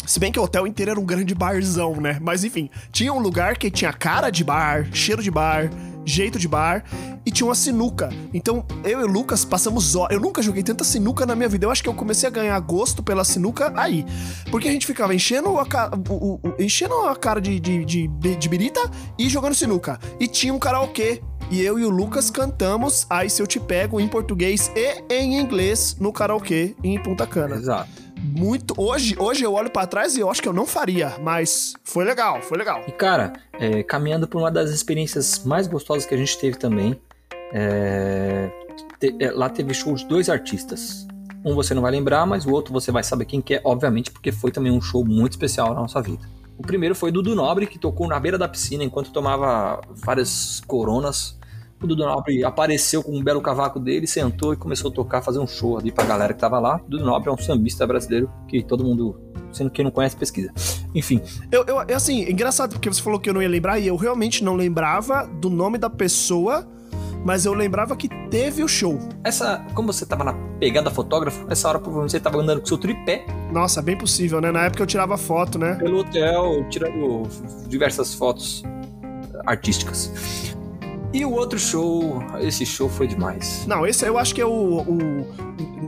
se 0.06 0.18
bem 0.18 0.32
que 0.32 0.38
o 0.38 0.42
hotel 0.42 0.66
inteiro 0.66 0.90
era 0.90 1.00
um 1.00 1.04
grande 1.04 1.34
barzão, 1.34 2.00
né? 2.00 2.18
Mas 2.20 2.42
enfim, 2.42 2.68
tinha 2.90 3.12
um 3.12 3.20
lugar 3.20 3.56
que 3.56 3.70
tinha 3.70 3.92
cara 3.92 4.30
de 4.30 4.42
bar, 4.42 4.88
cheiro 4.92 5.22
de 5.22 5.30
bar, 5.30 5.70
jeito 6.04 6.38
de 6.38 6.48
bar 6.48 6.84
e 7.24 7.30
tinha 7.30 7.46
uma 7.46 7.54
sinuca. 7.54 8.10
Então, 8.32 8.64
eu 8.84 9.00
e 9.00 9.04
o 9.04 9.06
Lucas 9.06 9.44
passamos 9.44 9.94
horas. 9.94 10.16
Eu 10.16 10.20
nunca 10.20 10.42
joguei 10.42 10.62
tanta 10.62 10.84
sinuca 10.84 11.24
na 11.24 11.34
minha 11.34 11.48
vida. 11.48 11.66
Eu 11.66 11.70
acho 11.70 11.82
que 11.82 11.88
eu 11.88 11.94
comecei 11.94 12.28
a 12.28 12.32
ganhar 12.32 12.58
gosto 12.60 13.02
pela 13.02 13.24
sinuca 13.24 13.72
aí. 13.76 14.04
Porque 14.50 14.68
a 14.68 14.72
gente 14.72 14.86
ficava 14.86 15.14
enchendo 15.14 15.58
a, 15.58 15.66
ca... 15.66 15.90
o, 16.08 16.40
o, 16.42 16.54
enchendo 16.58 16.94
a 17.06 17.16
cara 17.16 17.40
de, 17.40 17.58
de, 17.60 17.84
de, 17.84 18.08
de 18.08 18.48
birita 18.48 18.80
e 19.18 19.28
jogando 19.28 19.54
sinuca. 19.54 19.98
E 20.18 20.26
tinha 20.26 20.52
um 20.52 20.58
karaokê 20.58 21.22
e 21.50 21.60
eu 21.60 21.78
e 21.78 21.84
o 21.84 21.90
Lucas 21.90 22.30
cantamos 22.30 23.06
Ai 23.10 23.28
Se 23.28 23.42
Eu 23.42 23.46
Te 23.46 23.60
Pego 23.60 24.00
em 24.00 24.08
português 24.08 24.70
e 24.74 25.04
em 25.12 25.38
inglês 25.38 25.96
no 26.00 26.12
karaokê 26.12 26.74
em 26.82 27.00
Punta 27.02 27.26
Cana. 27.26 27.56
Exato 27.56 28.01
muito. 28.22 28.74
Hoje, 28.76 29.16
hoje 29.18 29.44
eu 29.44 29.52
olho 29.52 29.70
para 29.70 29.86
trás 29.86 30.16
e 30.16 30.20
eu 30.20 30.30
acho 30.30 30.40
que 30.40 30.48
eu 30.48 30.52
não 30.52 30.66
faria, 30.66 31.16
mas 31.20 31.74
foi 31.84 32.04
legal, 32.04 32.40
foi 32.40 32.56
legal. 32.56 32.82
E 32.86 32.92
cara, 32.92 33.32
é, 33.54 33.82
caminhando 33.82 34.28
por 34.28 34.38
uma 34.38 34.50
das 34.50 34.70
experiências 34.70 35.44
mais 35.44 35.66
gostosas 35.66 36.06
que 36.06 36.14
a 36.14 36.16
gente 36.16 36.38
teve 36.38 36.56
também, 36.56 36.98
é, 37.52 38.50
te, 39.00 39.14
é, 39.18 39.30
lá 39.32 39.50
teve 39.50 39.74
show 39.74 39.94
de 39.94 40.06
dois 40.06 40.30
artistas. 40.30 41.06
Um 41.44 41.54
você 41.56 41.74
não 41.74 41.82
vai 41.82 41.90
lembrar, 41.90 42.24
mas 42.24 42.46
o 42.46 42.52
outro 42.52 42.72
você 42.72 42.92
vai 42.92 43.02
saber 43.02 43.24
quem 43.24 43.40
que 43.42 43.54
é, 43.54 43.60
obviamente, 43.64 44.12
porque 44.12 44.30
foi 44.30 44.52
também 44.52 44.70
um 44.70 44.80
show 44.80 45.04
muito 45.04 45.32
especial 45.32 45.74
na 45.74 45.80
nossa 45.80 46.00
vida. 46.00 46.22
O 46.56 46.62
primeiro 46.62 46.94
foi 46.94 47.10
Dudu 47.10 47.34
Nobre, 47.34 47.66
que 47.66 47.78
tocou 47.78 48.06
na 48.06 48.20
beira 48.20 48.38
da 48.38 48.46
piscina 48.46 48.84
enquanto 48.84 49.10
tomava 49.10 49.80
várias 49.90 50.60
coronas 50.66 51.36
o 51.84 51.88
Dudu 51.88 52.04
Nobre 52.04 52.44
apareceu 52.44 53.02
com 53.02 53.16
um 53.16 53.22
belo 53.22 53.40
cavaco 53.40 53.78
dele, 53.78 54.06
sentou 54.06 54.52
e 54.52 54.56
começou 54.56 54.90
a 54.90 54.94
tocar, 54.94 55.22
fazer 55.22 55.38
um 55.38 55.46
show 55.46 55.78
ali 55.78 55.90
pra 55.90 56.04
galera 56.04 56.32
que 56.32 56.40
tava 56.40 56.58
lá. 56.58 56.80
O 56.86 56.90
Dudu 56.90 57.04
Nobre 57.04 57.28
é 57.28 57.32
um 57.32 57.38
sambista 57.38 57.86
brasileiro 57.86 58.30
que 58.48 58.62
todo 58.62 58.84
mundo, 58.84 59.20
sendo 59.52 59.70
quem 59.70 59.84
não 59.84 59.92
conhece, 59.92 60.16
pesquisa. 60.16 60.52
Enfim. 60.94 61.20
Eu, 61.50 61.64
eu, 61.64 61.78
assim, 61.96 62.30
engraçado 62.30 62.72
porque 62.72 62.88
você 62.88 63.02
falou 63.02 63.18
que 63.18 63.28
eu 63.28 63.34
não 63.34 63.42
ia 63.42 63.48
lembrar 63.48 63.78
e 63.78 63.86
eu 63.86 63.96
realmente 63.96 64.44
não 64.44 64.54
lembrava 64.54 65.26
do 65.26 65.48
nome 65.48 65.78
da 65.78 65.90
pessoa 65.90 66.66
mas 67.24 67.46
eu 67.46 67.54
lembrava 67.54 67.96
que 67.96 68.08
teve 68.28 68.62
o 68.62 68.68
show. 68.68 68.98
Essa, 69.24 69.64
como 69.74 69.92
você 69.92 70.04
tava 70.04 70.24
na 70.24 70.34
pegada 70.58 70.90
fotógrafo, 70.90 71.46
essa 71.48 71.68
hora 71.68 71.78
provavelmente 71.78 72.12
você 72.12 72.20
tava 72.20 72.38
andando 72.38 72.60
com 72.60 72.66
seu 72.66 72.78
tripé. 72.78 73.24
Nossa, 73.52 73.80
bem 73.80 73.96
possível, 73.96 74.40
né? 74.40 74.50
Na 74.50 74.64
época 74.64 74.82
eu 74.82 74.86
tirava 74.86 75.16
foto, 75.16 75.58
né? 75.58 75.76
Pelo 75.76 76.00
hotel, 76.00 76.66
tirando 76.68 77.22
diversas 77.68 78.14
fotos 78.14 78.62
artísticas. 79.46 80.10
E 81.12 81.24
o 81.24 81.30
outro 81.30 81.58
show, 81.58 82.22
esse 82.40 82.64
show 82.64 82.88
foi 82.88 83.06
demais. 83.06 83.66
Não, 83.66 83.86
esse 83.86 84.06
eu 84.06 84.16
acho 84.16 84.34
que 84.34 84.40
é 84.40 84.46
o, 84.46 84.80
o, 84.80 85.26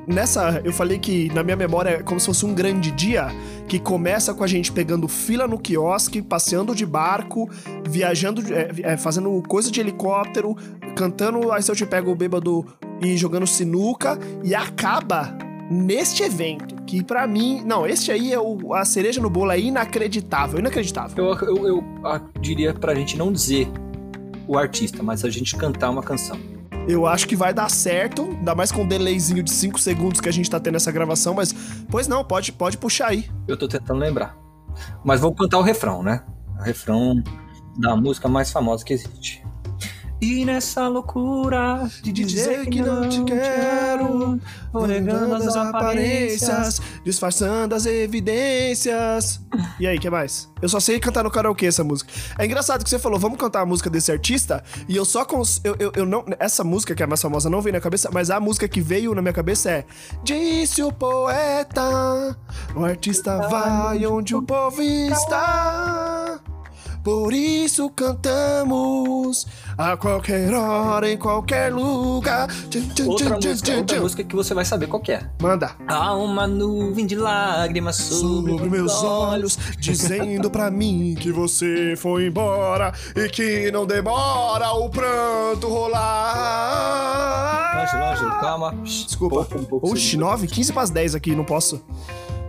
Nessa, 0.07 0.61
eu 0.65 0.73
falei 0.73 0.99
que 0.99 1.33
na 1.33 1.43
minha 1.43 1.57
memória 1.57 1.91
é 1.91 2.03
como 2.03 2.21
se 2.21 2.27
fosse 2.27 2.45
um 2.45 2.55
grande 2.55 2.91
dia 2.91 3.29
que 3.67 3.79
começa 3.79 4.35
com 4.35 4.45
a 4.45 4.47
gente 4.47 4.71
pegando 4.71 5.09
fila 5.09 5.49
no 5.49 5.59
quiosque, 5.59 6.21
passeando 6.21 6.75
de 6.75 6.85
barco, 6.85 7.49
viajando, 7.89 8.43
é, 8.53 8.93
é, 8.93 8.97
fazendo 8.99 9.43
coisa 9.49 9.71
de 9.71 9.81
helicóptero, 9.81 10.55
cantando 10.95 11.51
Aí 11.51 11.63
Se 11.63 11.71
Eu 11.71 11.77
Te 11.77 11.87
Pego 11.87 12.11
o 12.11 12.15
Bêbado 12.15 12.67
e 13.01 13.17
jogando 13.17 13.47
sinuca, 13.47 14.19
e 14.43 14.55
acaba 14.55 15.37
neste 15.71 16.23
evento, 16.23 16.75
que 16.87 17.03
para 17.03 17.27
mim, 17.27 17.63
não, 17.65 17.87
este 17.87 18.13
aí 18.13 18.33
é 18.33 18.39
o, 18.39 18.75
a 18.75 18.85
cereja 18.85 19.21
no 19.21 19.31
bolo, 19.31 19.51
é 19.51 19.59
inacreditável, 19.59 20.59
inacreditável. 20.59 21.17
Eu, 21.17 21.35
eu, 21.35 21.57
eu, 21.57 21.85
eu 22.05 22.41
diria 22.41 22.75
pra 22.75 22.95
gente 22.95 23.17
não 23.17 23.33
dizer 23.33 23.69
o 24.47 24.59
artista, 24.59 25.03
mas 25.03 25.25
a 25.25 25.31
gente 25.31 25.57
cantar 25.57 25.91
uma 25.91 26.03
canção. 26.03 26.39
Eu 26.87 27.07
acho 27.07 27.27
que 27.27 27.35
vai 27.35 27.55
dar 27.55 27.71
certo, 27.71 28.23
ainda 28.23 28.55
mais 28.55 28.71
com 28.71 28.83
um 28.83 28.89
delayzinho 28.89 29.43
de 29.43 29.51
5 29.51 29.79
segundos 29.79 30.21
que 30.21 30.29
a 30.29 30.33
gente 30.33 30.51
tá 30.51 30.61
tendo 30.61 30.77
essa 30.77 30.93
gravação, 30.93 31.35
mas 31.35 31.55
pois 31.91 32.07
não, 32.07 32.23
pode, 32.25 32.53
pode 32.53 32.77
puxar 32.77 33.09
aí. 33.09 33.31
Eu 33.49 33.57
tô 33.57 33.67
tentando 33.67 34.01
lembrar. 34.01 34.37
Mas 35.05 35.21
vou 35.21 35.35
cantar 35.35 35.59
o 35.59 35.63
refrão, 35.63 36.03
né? 36.03 36.23
O 36.59 36.63
refrão 36.63 37.23
da 37.79 37.97
música 37.97 38.29
mais 38.29 38.51
famosa 38.51 38.85
que 38.85 38.93
existe. 38.93 39.44
E 40.25 40.43
nessa 40.43 40.89
loucura 40.89 41.87
de 42.03 42.11
dizer 42.11 42.65
que 42.71 42.81
não 42.81 43.07
te 43.07 43.23
quero, 43.25 44.41
vou 44.73 44.87
negando 44.87 45.35
as 45.35 45.55
aparências, 45.55 46.81
disfarçando 47.05 47.75
as 47.75 47.85
evidências. 47.85 49.43
E 49.79 49.87
aí, 49.87 49.99
que 49.99 50.09
mais? 50.09 50.51
Eu 50.63 50.69
só 50.71 50.81
sei 50.81 50.99
cantar 50.99 51.25
no 51.25 51.31
karaokê 51.31 51.67
essa 51.67 51.85
música. 51.85 52.11
É 52.39 52.47
engraçado 52.47 52.83
que 52.83 52.89
você 52.89 52.99
falou, 52.99 53.19
vamos 53.19 53.37
cantar 53.37 53.61
a 53.61 53.67
música 53.67 53.91
desse 53.91 54.11
artista, 54.11 54.65
e 54.89 54.97
eu 54.97 55.05
só 55.05 55.27
cons... 55.27 55.61
eu, 55.63 55.77
eu, 55.79 55.93
eu 55.95 56.07
não 56.07 56.25
essa 56.39 56.65
música 56.65 56.95
que 56.95 57.03
é 57.03 57.05
a 57.05 57.07
mais 57.07 57.21
famosa 57.21 57.51
não 57.51 57.61
veio 57.61 57.75
na 57.75 57.81
cabeça, 57.83 58.09
mas 58.11 58.31
a 58.31 58.41
música 58.41 58.67
que 58.67 58.81
veio 58.81 59.15
na 59.15 59.21
minha 59.21 59.35
cabeça 59.35 59.71
é 59.71 59.85
Disse 60.23 60.83
o 60.83 60.91
poeta, 60.91 62.35
o 62.75 62.83
artista 62.83 63.47
vai 63.47 64.07
onde 64.07 64.35
o 64.35 64.41
povo 64.41 64.81
está. 64.81 66.41
Por 67.05 67.35
isso 67.35 67.91
cantamos 67.91 69.47
a 69.77 69.97
qualquer 69.97 70.53
hora, 70.53 71.11
em 71.11 71.17
qualquer 71.17 71.73
lugar. 71.73 72.49
Outra, 73.07 73.37
música, 73.37 73.77
outra 73.77 74.01
música 74.01 74.25
que 74.25 74.35
você 74.37 74.55
vai 74.55 74.65
saber 74.65 74.87
qual 74.87 75.03
é. 75.09 75.21
Manda. 75.41 75.73
Há 75.87 76.15
uma 76.15 76.47
nuvem 76.47 77.07
de 77.07 77.17
lágrimas 77.17 77.97
sobre, 77.97 78.53
sobre 78.53 78.71
meus 78.71 79.03
olhos, 79.03 79.59
dizendo 79.79 80.51
pra 80.51 80.71
mim 80.73 81.17
que 81.19 81.33
você 81.33 81.95
foi 81.97 82.27
embora 82.27 82.93
e 83.17 83.29
que 83.29 83.71
não 83.71 83.87
demora 83.87 84.73
o 84.73 84.89
pranto 84.89 85.69
rolar. 85.69 87.35
Longe, 87.95 88.41
calma. 88.41 88.75
Desculpa. 88.83 89.41
Um 89.41 89.45
pouco, 89.45 89.59
um 89.59 89.65
pouco 89.65 89.91
Oxi, 89.91 90.17
9, 90.17 90.47
15 90.47 90.73
para 90.73 90.83
as 90.83 90.91
10 90.91 91.15
aqui, 91.15 91.35
não 91.35 91.45
posso. 91.45 91.85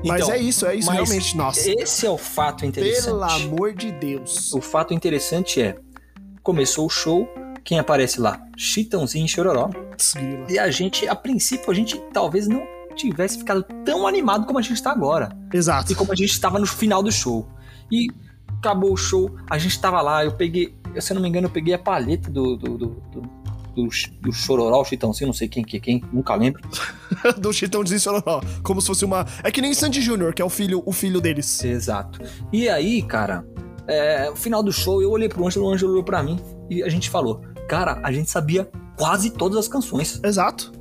Mas 0.03 0.21
então, 0.21 0.33
é 0.33 0.39
isso, 0.39 0.65
é 0.65 0.75
isso 0.75 0.91
realmente, 0.91 1.35
nossa. 1.35 1.69
Esse 1.69 2.05
é 2.05 2.09
o 2.09 2.17
fato 2.17 2.65
interessante. 2.65 3.05
Pelo 3.05 3.23
amor 3.23 3.73
de 3.73 3.91
Deus. 3.91 4.53
O 4.53 4.61
fato 4.61 4.93
interessante 4.93 5.61
é, 5.61 5.75
começou 6.45 6.85
o 6.85 6.89
show, 6.89 7.27
quem 7.63 7.79
aparece 7.79 8.21
lá? 8.21 8.39
Chitãozinho 8.55 9.25
e 9.25 9.27
Chororó. 9.27 9.71
Desgrila. 9.97 10.45
E 10.47 10.59
a 10.59 10.69
gente, 10.69 11.07
a 11.07 11.15
princípio, 11.15 11.71
a 11.71 11.73
gente 11.73 11.99
talvez 12.13 12.47
não 12.47 12.63
tivesse 12.95 13.39
ficado 13.39 13.65
tão 13.83 14.07
animado 14.07 14.45
como 14.45 14.59
a 14.59 14.61
gente 14.61 14.75
está 14.75 14.91
agora. 14.91 15.35
Exato. 15.51 15.91
E 15.91 15.95
como 15.95 16.13
a 16.13 16.15
gente 16.15 16.29
estava 16.29 16.59
no 16.59 16.67
final 16.67 17.01
do 17.01 17.11
show. 17.11 17.49
E 17.91 18.09
acabou 18.59 18.93
o 18.93 18.97
show, 18.97 19.35
a 19.49 19.57
gente 19.57 19.71
estava 19.71 20.01
lá, 20.01 20.23
eu 20.23 20.33
peguei, 20.33 20.73
se 20.99 21.11
eu 21.11 21.15
não 21.15 21.21
me 21.21 21.27
engano, 21.27 21.47
eu 21.47 21.51
peguei 21.51 21.73
a 21.73 21.79
palheta 21.79 22.29
do, 22.29 22.55
do, 22.55 22.77
do, 22.77 22.87
do 23.11 23.45
do, 23.75 23.89
do 24.21 24.31
Chororó, 24.31 24.79
o 24.79 24.85
Chitãozinho, 24.85 25.27
não 25.27 25.33
sei 25.33 25.49
quem 25.49 25.61
que 25.61 25.75
é 25.75 25.79
quem, 25.81 26.01
nunca 26.13 26.33
lembro. 26.33 26.63
do 27.37 27.51
Chitãozinho 27.51 27.99
Chororó, 27.99 28.41
como 28.63 28.79
se 28.79 28.87
fosse 28.87 29.03
uma... 29.03 29.25
É 29.43 29.51
que 29.51 29.61
nem 29.61 29.73
Sandy 29.73 30.01
Júnior, 30.01 30.33
que 30.33 30.41
é 30.41 30.45
o 30.45 30.49
filho, 30.49 30.81
o 30.85 30.93
filho 30.93 31.19
deles. 31.19 31.61
Exato. 31.61 32.21
E 32.53 32.69
aí, 32.69 33.01
cara, 33.01 33.45
é, 33.87 34.31
final 34.35 34.63
do 34.63 34.71
show, 34.71 35.01
eu 35.01 35.11
olhei 35.11 35.29
pro 35.29 35.45
Ângelo, 35.45 35.65
o 35.65 35.69
Ângelo 35.73 35.91
olhou 35.91 36.03
pra 36.03 36.23
mim 36.23 36.39
e 36.69 36.83
a 36.83 36.89
gente 36.89 37.09
falou, 37.09 37.41
cara, 37.67 37.99
a 38.03 38.11
gente 38.11 38.29
sabia 38.29 38.69
quase 38.97 39.29
todas 39.29 39.57
as 39.57 39.67
canções. 39.67 40.19
Exato. 40.23 40.71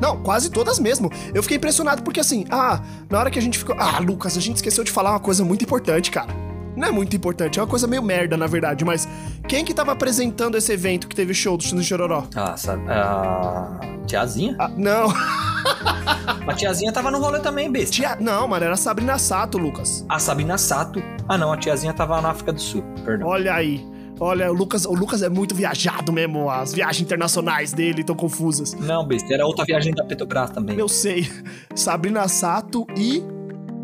Não, 0.00 0.22
quase 0.22 0.50
todas 0.50 0.78
mesmo. 0.78 1.10
Eu 1.32 1.42
fiquei 1.42 1.56
impressionado 1.56 2.02
porque 2.02 2.20
assim, 2.20 2.44
ah, 2.50 2.82
na 3.08 3.18
hora 3.18 3.30
que 3.30 3.38
a 3.38 3.42
gente 3.42 3.58
ficou. 3.58 3.76
Ah, 3.78 3.98
Lucas, 4.00 4.36
a 4.36 4.40
gente 4.40 4.56
esqueceu 4.56 4.82
de 4.82 4.90
falar 4.90 5.10
uma 5.10 5.20
coisa 5.20 5.44
muito 5.44 5.62
importante, 5.62 6.10
cara. 6.10 6.43
Não 6.76 6.88
é 6.88 6.90
muito 6.90 7.14
importante, 7.14 7.58
é 7.58 7.62
uma 7.62 7.68
coisa 7.68 7.86
meio 7.86 8.02
merda, 8.02 8.36
na 8.36 8.46
verdade, 8.46 8.84
mas 8.84 9.08
quem 9.48 9.64
que 9.64 9.72
tava 9.72 9.92
apresentando 9.92 10.56
esse 10.56 10.72
evento 10.72 11.08
que 11.08 11.14
teve 11.14 11.32
show 11.32 11.56
do 11.56 11.82
Chororó? 11.82 12.26
Ah, 12.34 12.56
sabe, 12.56 12.82
a 12.88 13.78
tiazinha? 14.06 14.56
Ah, 14.58 14.68
não. 14.68 15.08
a 16.48 16.54
tiazinha 16.54 16.92
tava 16.92 17.10
no 17.10 17.18
rolê 17.18 17.40
também, 17.40 17.70
besta. 17.70 17.92
Tia... 17.92 18.16
Não, 18.20 18.48
mano, 18.48 18.64
era 18.64 18.74
a 18.74 18.76
Sabrina 18.76 19.18
Sato, 19.18 19.58
Lucas. 19.58 20.04
A 20.08 20.18
Sabrina 20.18 20.58
Sato? 20.58 21.02
Ah, 21.28 21.38
não, 21.38 21.52
a 21.52 21.56
tiazinha 21.56 21.92
tava 21.92 22.20
na 22.20 22.30
África 22.30 22.52
do 22.52 22.60
Sul, 22.60 22.82
perdão. 23.04 23.28
Olha 23.28 23.54
aí. 23.54 23.94
Olha, 24.20 24.50
o 24.50 24.54
Lucas, 24.54 24.84
o 24.84 24.94
Lucas 24.94 25.22
é 25.22 25.28
muito 25.28 25.54
viajado 25.54 26.12
mesmo. 26.12 26.48
As 26.48 26.72
viagens 26.72 27.02
internacionais 27.02 27.72
dele 27.72 28.02
estão 28.02 28.14
confusas. 28.14 28.74
Não, 28.74 29.04
besta, 29.04 29.34
era 29.34 29.44
outra 29.44 29.64
viagem 29.64 29.92
da 29.92 30.04
Petrobras 30.04 30.50
também. 30.50 30.78
Eu 30.78 30.88
sei. 30.88 31.28
Sabrina 31.74 32.28
Sato 32.28 32.86
e 32.96 33.22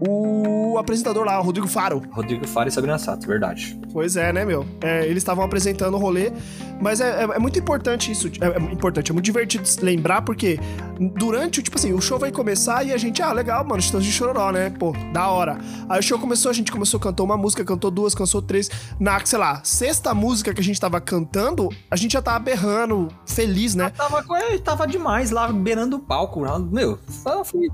o 0.08 0.78
apresentador 0.78 1.24
lá, 1.24 1.38
o 1.38 1.42
Rodrigo 1.42 1.68
Faro. 1.68 2.02
Rodrigo 2.10 2.46
Faro 2.46 2.68
e 2.68 2.72
Sabrina 2.72 2.98
Sato, 2.98 3.26
verdade. 3.26 3.78
Pois 3.92 4.16
é, 4.16 4.32
né, 4.32 4.44
meu? 4.44 4.66
É, 4.80 5.04
eles 5.04 5.18
estavam 5.18 5.44
apresentando 5.44 5.94
o 5.94 5.98
rolê, 5.98 6.32
mas 6.80 7.00
é, 7.00 7.24
é, 7.24 7.24
é 7.24 7.38
muito 7.38 7.58
importante 7.58 8.10
isso. 8.10 8.28
É, 8.40 8.46
é, 8.46 8.72
importante, 8.72 9.10
é 9.10 9.12
muito 9.12 9.24
divertido 9.24 9.64
lembrar, 9.82 10.22
porque 10.22 10.58
durante, 11.00 11.62
tipo 11.62 11.78
assim, 11.78 11.92
o 11.94 12.00
show 12.00 12.18
vai 12.18 12.30
começar 12.30 12.84
e 12.84 12.92
a 12.92 12.98
gente, 12.98 13.22
ah, 13.22 13.32
legal, 13.32 13.64
mano, 13.64 13.80
estamos 13.80 14.04
de 14.04 14.12
chororó, 14.12 14.52
né? 14.52 14.68
Pô, 14.70 14.92
da 15.12 15.28
hora. 15.28 15.58
Aí 15.88 15.98
o 15.98 16.02
show 16.02 16.18
começou, 16.18 16.50
a 16.50 16.54
gente 16.54 16.70
começou, 16.70 17.00
cantou 17.00 17.24
uma 17.24 17.36
música, 17.36 17.64
cantou 17.64 17.90
duas, 17.90 18.14
cantou 18.14 18.42
três. 18.42 18.70
Na, 18.98 19.24
sei 19.24 19.38
lá, 19.38 19.62
sexta 19.64 20.12
música 20.12 20.52
que 20.52 20.60
a 20.60 20.64
gente 20.64 20.78
tava 20.78 21.00
cantando, 21.00 21.70
a 21.90 21.96
gente 21.96 22.12
já 22.12 22.20
tava 22.20 22.38
berrando, 22.38 23.08
feliz, 23.26 23.74
né? 23.74 23.90
tava, 23.90 24.22
tava 24.62 24.86
demais 24.86 25.30
lá, 25.30 25.50
beirando 25.50 25.96
o 25.96 26.00
palco. 26.00 26.40
Meu, 26.70 26.98
foi, 27.44 27.68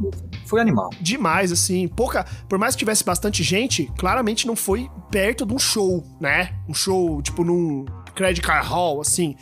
foi 0.45 0.61
animal. 0.61 0.91
Demais, 1.01 1.51
assim. 1.51 1.89
Pouca. 1.89 2.25
Por 2.49 2.59
mais 2.59 2.75
que 2.75 2.81
tivesse 2.81 3.05
bastante 3.05 3.43
gente, 3.43 3.91
claramente 3.99 4.47
não 4.47 4.55
foi 4.55 4.89
perto 5.11 5.45
de 5.45 5.53
um 5.53 5.59
show, 5.59 6.05
né? 6.21 6.55
Um 6.69 6.75
show, 6.75 7.21
tipo, 7.23 7.43
num 7.43 7.85
Credit 8.15 8.41
Card 8.45 8.67
Hall, 8.69 9.01
assim. 9.01 9.37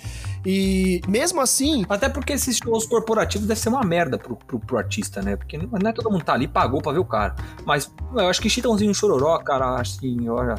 E 0.44 1.00
mesmo 1.08 1.40
assim. 1.40 1.84
Até 1.88 2.08
porque 2.08 2.34
esses 2.34 2.56
shows 2.56 2.86
corporativos 2.86 3.46
devem 3.46 3.62
ser 3.62 3.68
uma 3.70 3.82
merda 3.82 4.18
pro, 4.18 4.36
pro, 4.36 4.58
pro, 4.58 4.78
artista, 4.78 5.22
né? 5.22 5.36
Porque 5.36 5.56
não 5.56 5.88
é 5.88 5.92
todo 5.92 6.10
mundo 6.10 6.24
tá 6.24 6.34
ali, 6.34 6.46
pagou 6.46 6.82
pra 6.82 6.92
ver 6.92 6.98
o 6.98 7.04
cara. 7.04 7.34
Mas 7.64 7.90
eu 8.12 8.28
acho 8.28 8.40
que 8.40 8.50
Chitãozinho 8.50 8.94
Chororó, 8.94 9.38
cara, 9.38 9.80
assim, 9.80 10.28
olha 10.28 10.56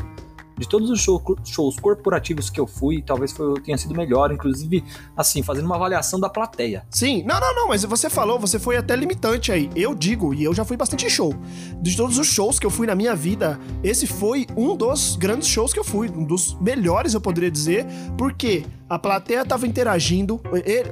de 0.58 0.68
todos 0.68 0.90
os 0.90 1.00
show, 1.00 1.22
shows 1.44 1.78
corporativos 1.80 2.50
que 2.50 2.60
eu 2.60 2.68
fui, 2.68 3.02
talvez 3.02 3.32
foi, 3.32 3.60
tenha 3.62 3.78
sido 3.78 3.94
melhor, 3.96 4.32
inclusive, 4.32 4.84
assim, 5.16 5.44
fazendo 5.44 5.66
uma 5.66 5.76
avaliação 5.76 6.20
da 6.20 6.30
plateia. 6.30 6.86
Sim, 6.90 7.24
não, 7.24 7.40
não, 7.40 7.56
não, 7.56 7.68
mas 7.68 7.84
você 7.84 8.10
falou, 8.10 8.40
você 8.40 8.58
foi 8.58 8.78
até 8.78 8.96
limitante 8.96 9.52
aí. 9.52 9.70
Eu 9.76 9.94
digo, 9.94 10.34
e 10.34 10.44
eu 10.44 10.54
já 10.54 10.64
fui 10.64 10.78
bastante 10.78 11.10
show. 11.10 11.34
De 11.82 11.96
todos 11.96 12.18
os 12.18 12.28
shows 12.28 12.60
que 12.60 12.66
eu 12.66 12.72
fui 12.72 12.88
na 12.88 12.96
minha 12.96 13.16
vida, 13.16 13.60
esse 13.84 14.08
foi 14.08 14.48
um 14.56 14.76
dos 14.76 15.16
grandes 15.16 15.48
shows 15.48 15.74
que 15.74 15.80
eu 15.80 15.84
fui, 15.84 16.10
um 16.10 16.24
dos 16.24 16.58
melhores, 16.60 17.14
eu 17.14 17.22
poderia 17.22 17.52
dizer, 17.52 17.86
porque 18.18 18.66
a 18.88 19.00
plateia 19.00 19.44
tava 19.44 19.66
interagindo. 19.66 20.40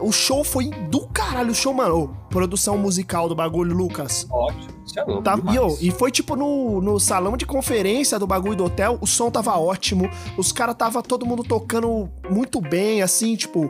o 0.01 0.11
show 0.11 0.43
foi 0.43 0.69
do 0.89 1.07
caralho. 1.07 1.51
O 1.51 1.55
show, 1.55 1.73
mano. 1.73 2.17
produção 2.29 2.77
musical 2.77 3.29
do 3.29 3.35
bagulho, 3.35 3.75
Lucas. 3.75 4.25
Ótimo. 4.29 4.73
Isso 4.85 4.99
é 4.99 5.03
louco. 5.03 5.23
Tá, 5.23 5.37
e, 5.79 5.87
e, 5.87 5.91
foi 5.91 6.11
tipo 6.11 6.35
no, 6.35 6.81
no 6.81 6.99
salão 6.99 7.37
de 7.37 7.45
conferência 7.45 8.17
do 8.17 8.25
bagulho 8.25 8.55
do 8.55 8.65
hotel. 8.65 8.97
O 8.99 9.07
som 9.07 9.29
tava 9.29 9.57
ótimo. 9.57 10.09
Os 10.37 10.51
caras 10.51 10.75
tava 10.75 11.03
todo 11.03 11.25
mundo 11.25 11.43
tocando 11.43 12.09
muito 12.29 12.59
bem, 12.59 13.01
assim, 13.01 13.35
tipo. 13.35 13.69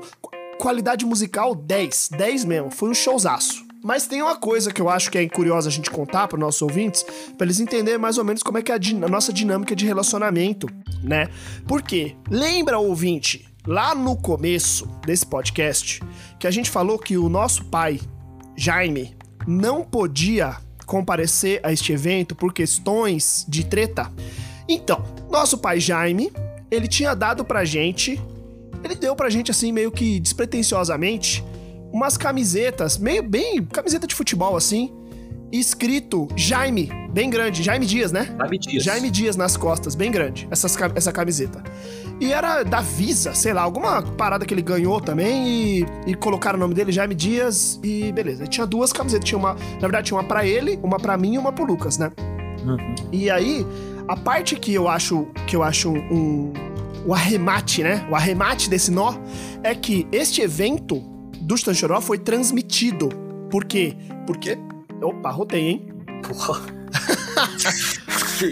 Qualidade 0.58 1.06
musical 1.06 1.54
10. 1.54 2.10
10 2.18 2.46
mesmo. 2.46 2.72
Foi 2.72 2.90
um 2.90 2.94
showzaço. 2.94 3.66
Mas 3.84 4.08
tem 4.08 4.22
uma 4.22 4.38
coisa 4.38 4.72
que 4.72 4.82
eu 4.82 4.90
acho 4.90 5.12
que 5.12 5.18
é 5.18 5.28
curiosa 5.28 5.68
a 5.68 5.72
gente 5.72 5.92
contar 5.92 6.30
para 6.30 6.40
nossos 6.40 6.62
ouvintes, 6.62 7.06
para 7.38 7.46
eles 7.46 7.60
entenderem 7.60 8.00
mais 8.00 8.18
ou 8.18 8.24
menos 8.24 8.42
como 8.42 8.58
é 8.58 8.62
que 8.62 8.72
é 8.72 8.76
a, 8.76 8.78
a 8.78 9.10
nossa 9.10 9.34
dinâmica 9.34 9.76
de 9.76 9.86
relacionamento, 9.86 10.68
né? 11.04 11.28
Porque, 11.68 12.16
lembra, 12.30 12.80
ouvinte, 12.80 13.53
lá 13.66 13.96
no 13.96 14.16
começo 14.16 14.88
desse 15.06 15.26
podcast 15.26 16.02
que 16.40 16.48
a 16.48 16.52
gente 16.52 16.70
falou 16.70 17.00
que 17.00 17.18
o 17.18 17.30
nosso 17.30 17.66
pai, 17.66 18.00
Jaime, 18.56 19.16
não 19.48 19.84
podia 19.84 20.58
comparecer 20.86 21.60
a 21.64 21.72
este 21.72 21.94
evento 21.94 22.36
por 22.36 22.54
questões 22.54 23.46
de 23.48 23.66
treta. 23.66 24.12
Então, 24.68 25.04
nosso 25.30 25.58
pai 25.58 25.80
Jaime, 25.80 26.32
ele 26.70 26.88
tinha 26.88 27.16
dado 27.16 27.46
pra 27.46 27.64
gente, 27.64 28.22
ele 28.84 28.96
deu 28.96 29.16
pra 29.16 29.30
gente 29.30 29.52
assim 29.52 29.72
meio 29.72 29.92
que 29.92 30.20
despretensiosamente 30.20 31.44
umas 31.92 32.18
camisetas, 32.18 32.98
meio 32.98 33.24
bem 33.24 33.64
camiseta 33.64 34.08
de 34.08 34.16
futebol 34.16 34.58
assim, 34.58 34.92
escrito 35.60 36.28
Jaime, 36.36 36.90
bem 37.12 37.30
grande, 37.30 37.62
Jaime 37.62 37.86
Dias, 37.86 38.12
né? 38.12 38.36
Jaime 38.38 38.58
Dias. 38.58 38.84
Jaime 38.84 39.12
Dias 39.12 39.36
nas 39.36 39.56
costas, 39.56 39.94
bem 39.94 40.12
grande, 40.12 40.48
essas, 40.50 40.76
essa 40.96 41.12
camiseta. 41.12 41.64
E 42.20 42.32
era 42.32 42.64
da 42.64 42.82
Visa, 42.82 43.34
sei 43.34 43.54
lá, 43.54 43.62
alguma 43.62 44.02
parada 44.02 44.46
que 44.46 44.54
ele 44.54 44.62
ganhou 44.62 45.00
também 45.00 45.48
e, 45.48 45.86
e 46.08 46.16
colocaram 46.16 46.58
o 46.58 46.60
nome 46.60 46.74
dele, 46.74 46.92
Jaime 46.92 47.14
Dias, 47.14 47.80
e 47.84 48.12
beleza. 48.12 48.48
Tinha 48.48 48.66
duas 48.66 48.92
camisetas, 48.92 49.28
tinha 49.28 49.38
uma, 49.38 49.54
na 49.54 49.82
verdade 49.82 50.08
tinha 50.08 50.18
uma 50.18 50.24
para 50.24 50.46
ele, 50.46 50.80
uma 50.82 50.98
para 50.98 51.18
mim 51.18 51.36
e 51.36 51.38
uma 51.38 51.52
pro 51.52 51.66
Lucas, 51.66 51.98
né? 51.98 52.12
Uhum. 52.66 52.96
E 53.12 53.30
aí, 53.30 53.66
a 54.08 54.16
parte 54.16 54.56
que 54.56 54.74
eu 54.74 54.88
acho 54.88 55.28
que 55.46 55.56
eu 55.56 55.64
acho 55.64 55.92
um, 55.92 56.54
o 57.06 57.14
arremate, 57.14 57.84
né? 57.84 58.08
O 58.10 58.16
arremate 58.16 58.70
desse 58.70 58.90
nó 58.90 59.16
é 59.62 59.76
que 59.76 60.08
este 60.12 60.42
evento 60.42 61.00
do 61.42 61.56
Stanchoró 61.56 62.00
foi 62.02 62.18
transmitido. 62.18 63.10
Por 63.50 63.66
quê? 63.66 63.96
Porque 64.26 64.58
Opa, 65.04 65.30
rotei, 65.30 65.62
hein? 65.62 65.88
Porra. 66.28 66.62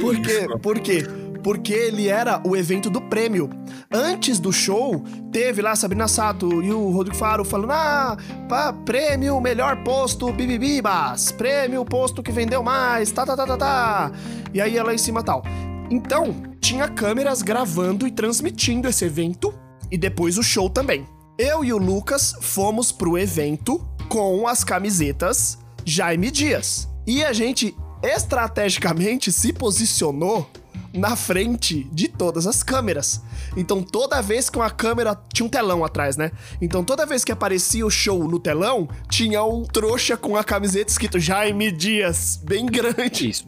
Por 0.02 0.20
quê? 0.22 0.48
Por 0.62 0.80
quê? 0.80 1.04
Porque 1.44 1.74
ele 1.74 2.08
era 2.08 2.42
o 2.46 2.56
evento 2.56 2.90
do 2.90 3.02
prêmio. 3.02 3.50
Antes 3.92 4.40
do 4.40 4.54
show, 4.54 5.04
teve 5.32 5.62
lá 5.62 5.76
Sabrina 5.76 6.08
Sato 6.08 6.62
e 6.62 6.72
o 6.72 6.92
Rodrigo 6.92 7.18
Faro 7.18 7.44
falando: 7.44 7.72
Ah, 7.72 8.18
pá, 8.48 8.72
prêmio, 8.72 9.40
melhor 9.42 9.84
posto, 9.84 10.32
bibibibas, 10.32 11.32
prêmio, 11.32 11.84
posto 11.84 12.22
que 12.22 12.32
vendeu 12.32 12.62
mais, 12.62 13.12
tá, 13.12 13.26
tá, 13.26 13.36
tá, 13.36 13.48
tá, 13.48 13.58
tá. 13.58 14.12
E 14.54 14.62
aí 14.62 14.78
ela 14.78 14.94
em 14.94 14.98
cima 14.98 15.24
tal. 15.24 15.44
Então, 15.90 16.36
tinha 16.62 16.88
câmeras 16.88 17.42
gravando 17.42 18.08
e 18.08 18.12
transmitindo 18.12 18.88
esse 18.88 19.04
evento 19.04 19.54
e 19.90 19.98
depois 19.98 20.38
o 20.38 20.44
show 20.44 20.70
também. 20.70 21.06
Eu 21.38 21.64
e 21.64 21.74
o 21.74 21.78
Lucas 21.78 22.36
fomos 22.40 22.92
pro 22.92 23.18
evento 23.18 23.86
com 24.08 24.48
as 24.48 24.64
camisetas 24.64 25.58
Jaime 25.86 26.32
Dias. 26.32 26.88
E 27.06 27.24
a 27.24 27.34
gente 27.34 27.76
estrategicamente 28.04 29.32
se 29.32 29.54
posicionou 29.54 30.50
na 30.94 31.16
frente 31.16 31.84
de 31.92 32.08
todas 32.08 32.48
as 32.48 32.64
câmeras. 32.64 33.22
Então 33.56 33.82
toda 33.82 34.22
vez 34.22 34.50
que 34.50 34.58
uma 34.58 34.70
câmera 34.70 35.18
tinha 35.34 35.46
um 35.46 35.50
telão 35.50 35.84
atrás, 35.84 36.18
né? 36.18 36.32
Então 36.62 36.84
toda 36.84 37.06
vez 37.06 37.24
que 37.24 37.32
aparecia 37.32 37.86
o 37.86 37.90
show 37.90 38.28
no 38.28 38.40
telão, 38.40 38.88
tinha 39.10 39.44
um 39.44 39.64
trouxa 39.64 40.18
com 40.18 40.36
a 40.36 40.44
camiseta 40.44 40.92
escrito 40.92 41.20
Jaime 41.20 41.72
Dias, 41.72 42.42
bem 42.44 42.66
grande. 42.66 43.30
Isso, 43.30 43.46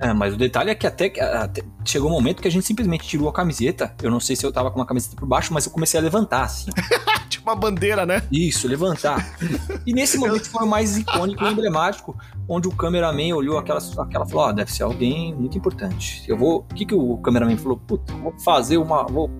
é, 0.00 0.12
mas 0.12 0.34
o 0.34 0.36
detalhe 0.36 0.70
é 0.70 0.74
que 0.74 0.86
até, 0.86 1.06
até, 1.20 1.62
chegou 1.84 2.10
um 2.10 2.14
momento 2.14 2.42
que 2.42 2.48
a 2.48 2.50
gente 2.50 2.66
simplesmente 2.66 3.06
tirou 3.06 3.28
a 3.28 3.32
camiseta. 3.32 3.94
Eu 4.02 4.10
não 4.10 4.20
sei 4.20 4.36
se 4.36 4.44
eu 4.44 4.52
tava 4.52 4.70
com 4.70 4.78
uma 4.78 4.86
camiseta 4.86 5.16
por 5.16 5.26
baixo, 5.26 5.52
mas 5.52 5.66
eu 5.66 5.72
comecei 5.72 5.98
a 5.98 6.02
levantar 6.02 6.44
assim. 6.44 6.70
tipo 7.28 7.48
uma 7.50 7.56
bandeira, 7.56 8.04
né? 8.04 8.22
Isso, 8.30 8.66
levantar. 8.66 9.36
E 9.86 9.92
nesse 9.92 10.18
momento 10.18 10.48
foi 10.48 10.64
o 10.64 10.68
mais 10.68 10.96
icônico 10.96 11.44
e 11.44 11.48
emblemático, 11.48 12.16
onde 12.48 12.68
o 12.68 12.72
cameraman 12.72 13.34
olhou 13.34 13.58
aquela, 13.58 13.80
aquela 13.98 14.26
falou: 14.26 14.44
Ó, 14.44 14.50
oh, 14.50 14.52
deve 14.52 14.72
ser 14.72 14.82
alguém 14.82 15.34
muito 15.34 15.56
importante. 15.56 16.24
Eu 16.28 16.36
vou. 16.36 16.60
O 16.70 16.74
que, 16.74 16.86
que 16.86 16.94
o 16.94 17.16
cameraman 17.18 17.56
falou? 17.56 17.76
Puta, 17.76 18.12
vou 18.14 18.32
fazer 18.40 18.76
uma. 18.76 19.04
Vou, 19.04 19.30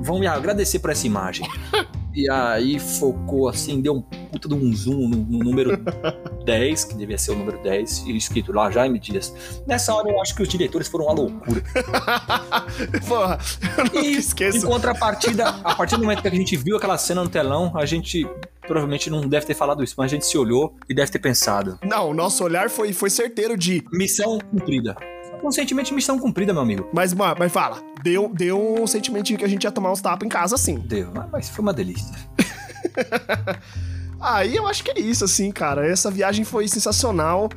vão 0.00 0.18
me 0.18 0.26
agradecer 0.26 0.78
por 0.78 0.90
essa 0.90 1.06
imagem. 1.06 1.46
E 2.14 2.30
aí 2.30 2.78
focou 2.78 3.48
assim, 3.48 3.80
deu 3.80 3.94
um 3.96 4.00
puta 4.00 4.46
de 4.46 4.54
um 4.54 4.72
zoom 4.72 5.08
no, 5.08 5.16
no, 5.16 5.38
número 5.40 5.76
10, 6.46 6.84
que 6.84 6.94
devia 6.94 7.18
ser 7.18 7.32
o 7.32 7.34
número 7.34 7.60
10, 7.60 8.06
e 8.06 8.16
escrito 8.16 8.52
lá, 8.52 8.70
Jaime 8.70 9.00
Dias. 9.00 9.34
Nessa 9.66 9.92
hora 9.92 10.08
eu 10.08 10.20
acho 10.20 10.32
que 10.32 10.40
os 10.40 10.48
diretores 10.48 10.86
foram 10.86 11.06
uma 11.06 11.14
loucura. 11.14 11.60
Porra, 13.08 13.38
eu 13.76 13.84
não 13.92 14.04
e, 14.04 14.16
esqueço. 14.16 14.58
Em 14.58 14.60
contrapartida, 14.60 15.48
a 15.48 15.74
partir 15.74 15.96
do 15.96 16.02
momento 16.02 16.22
que 16.22 16.28
a 16.28 16.30
gente 16.30 16.56
viu 16.56 16.76
aquela 16.76 16.96
cena 16.96 17.24
no 17.24 17.28
telão, 17.28 17.72
a 17.74 17.84
gente 17.84 18.24
provavelmente 18.66 19.10
não 19.10 19.28
deve 19.28 19.46
ter 19.46 19.54
falado 19.54 19.82
isso, 19.82 19.94
mas 19.96 20.06
a 20.06 20.14
gente 20.14 20.26
se 20.26 20.36
olhou 20.36 20.76
e 20.88 20.94
deve 20.94 21.10
ter 21.10 21.18
pensado. 21.18 21.78
Não, 21.84 22.10
o 22.10 22.14
nosso 22.14 22.42
olhar 22.44 22.70
foi, 22.70 22.92
foi 22.92 23.10
certeiro 23.10 23.56
de. 23.56 23.84
Missão 23.92 24.38
cumprida 24.38 24.96
um 25.46 25.82
de 25.82 25.94
missão 25.94 26.18
cumprida, 26.18 26.52
meu 26.52 26.62
amigo. 26.62 26.88
Mas, 26.92 27.12
mas 27.12 27.52
fala, 27.52 27.82
deu, 28.02 28.30
deu 28.32 28.82
um 28.82 28.86
sentimento 28.86 29.26
de 29.26 29.36
que 29.36 29.44
a 29.44 29.48
gente 29.48 29.64
ia 29.64 29.70
tomar 29.70 29.92
uns 29.92 30.00
tapas 30.00 30.24
em 30.24 30.28
casa, 30.28 30.56
sim. 30.56 30.78
Deu, 30.78 31.10
mas 31.30 31.48
foi 31.48 31.62
uma 31.62 31.72
delícia. 31.72 32.14
Aí 34.20 34.56
eu 34.56 34.66
acho 34.66 34.82
que 34.82 34.90
é 34.90 34.98
isso, 34.98 35.24
assim, 35.24 35.50
cara. 35.52 35.86
Essa 35.86 36.10
viagem 36.10 36.44
foi 36.44 36.66
sensacional. 36.66 37.50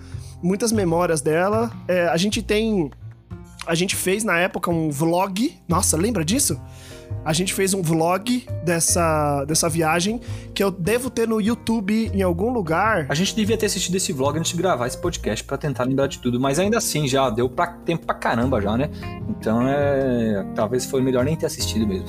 Muitas 0.43 0.71
memórias 0.71 1.21
dela. 1.21 1.71
É, 1.87 2.07
a 2.07 2.17
gente 2.17 2.41
tem. 2.41 2.91
A 3.65 3.73
gente 3.73 3.95
fez 3.95 4.23
na 4.23 4.37
época 4.37 4.69
um 4.69 4.89
vlog. 4.89 5.57
Nossa, 5.67 5.95
lembra 5.95 6.25
disso? 6.25 6.59
A 7.27 7.33
gente 7.33 7.53
fez 7.53 7.73
um 7.73 7.81
vlog 7.81 8.47
dessa, 8.63 9.43
dessa 9.43 9.67
viagem 9.67 10.21
que 10.53 10.63
eu 10.63 10.71
devo 10.71 11.09
ter 11.09 11.27
no 11.27 11.41
YouTube 11.41 12.09
em 12.13 12.21
algum 12.21 12.53
lugar. 12.53 13.05
A 13.09 13.13
gente 13.13 13.35
devia 13.35 13.57
ter 13.57 13.65
assistido 13.65 13.95
esse 13.95 14.13
vlog 14.13 14.39
antes 14.39 14.51
de 14.51 14.57
gravar 14.57 14.87
esse 14.87 14.97
podcast 14.97 15.43
para 15.43 15.57
tentar 15.57 15.83
lembrar 15.83 16.07
de 16.07 16.19
tudo, 16.19 16.39
mas 16.39 16.57
ainda 16.57 16.77
assim 16.77 17.05
já 17.05 17.29
deu 17.29 17.49
pra, 17.49 17.67
tempo 17.67 18.05
pra 18.05 18.15
caramba 18.15 18.61
já, 18.61 18.77
né? 18.77 18.89
Então 19.27 19.67
é. 19.67 20.47
Talvez 20.55 20.85
foi 20.85 21.01
melhor 21.01 21.25
nem 21.25 21.35
ter 21.35 21.47
assistido 21.47 21.85
mesmo. 21.85 22.07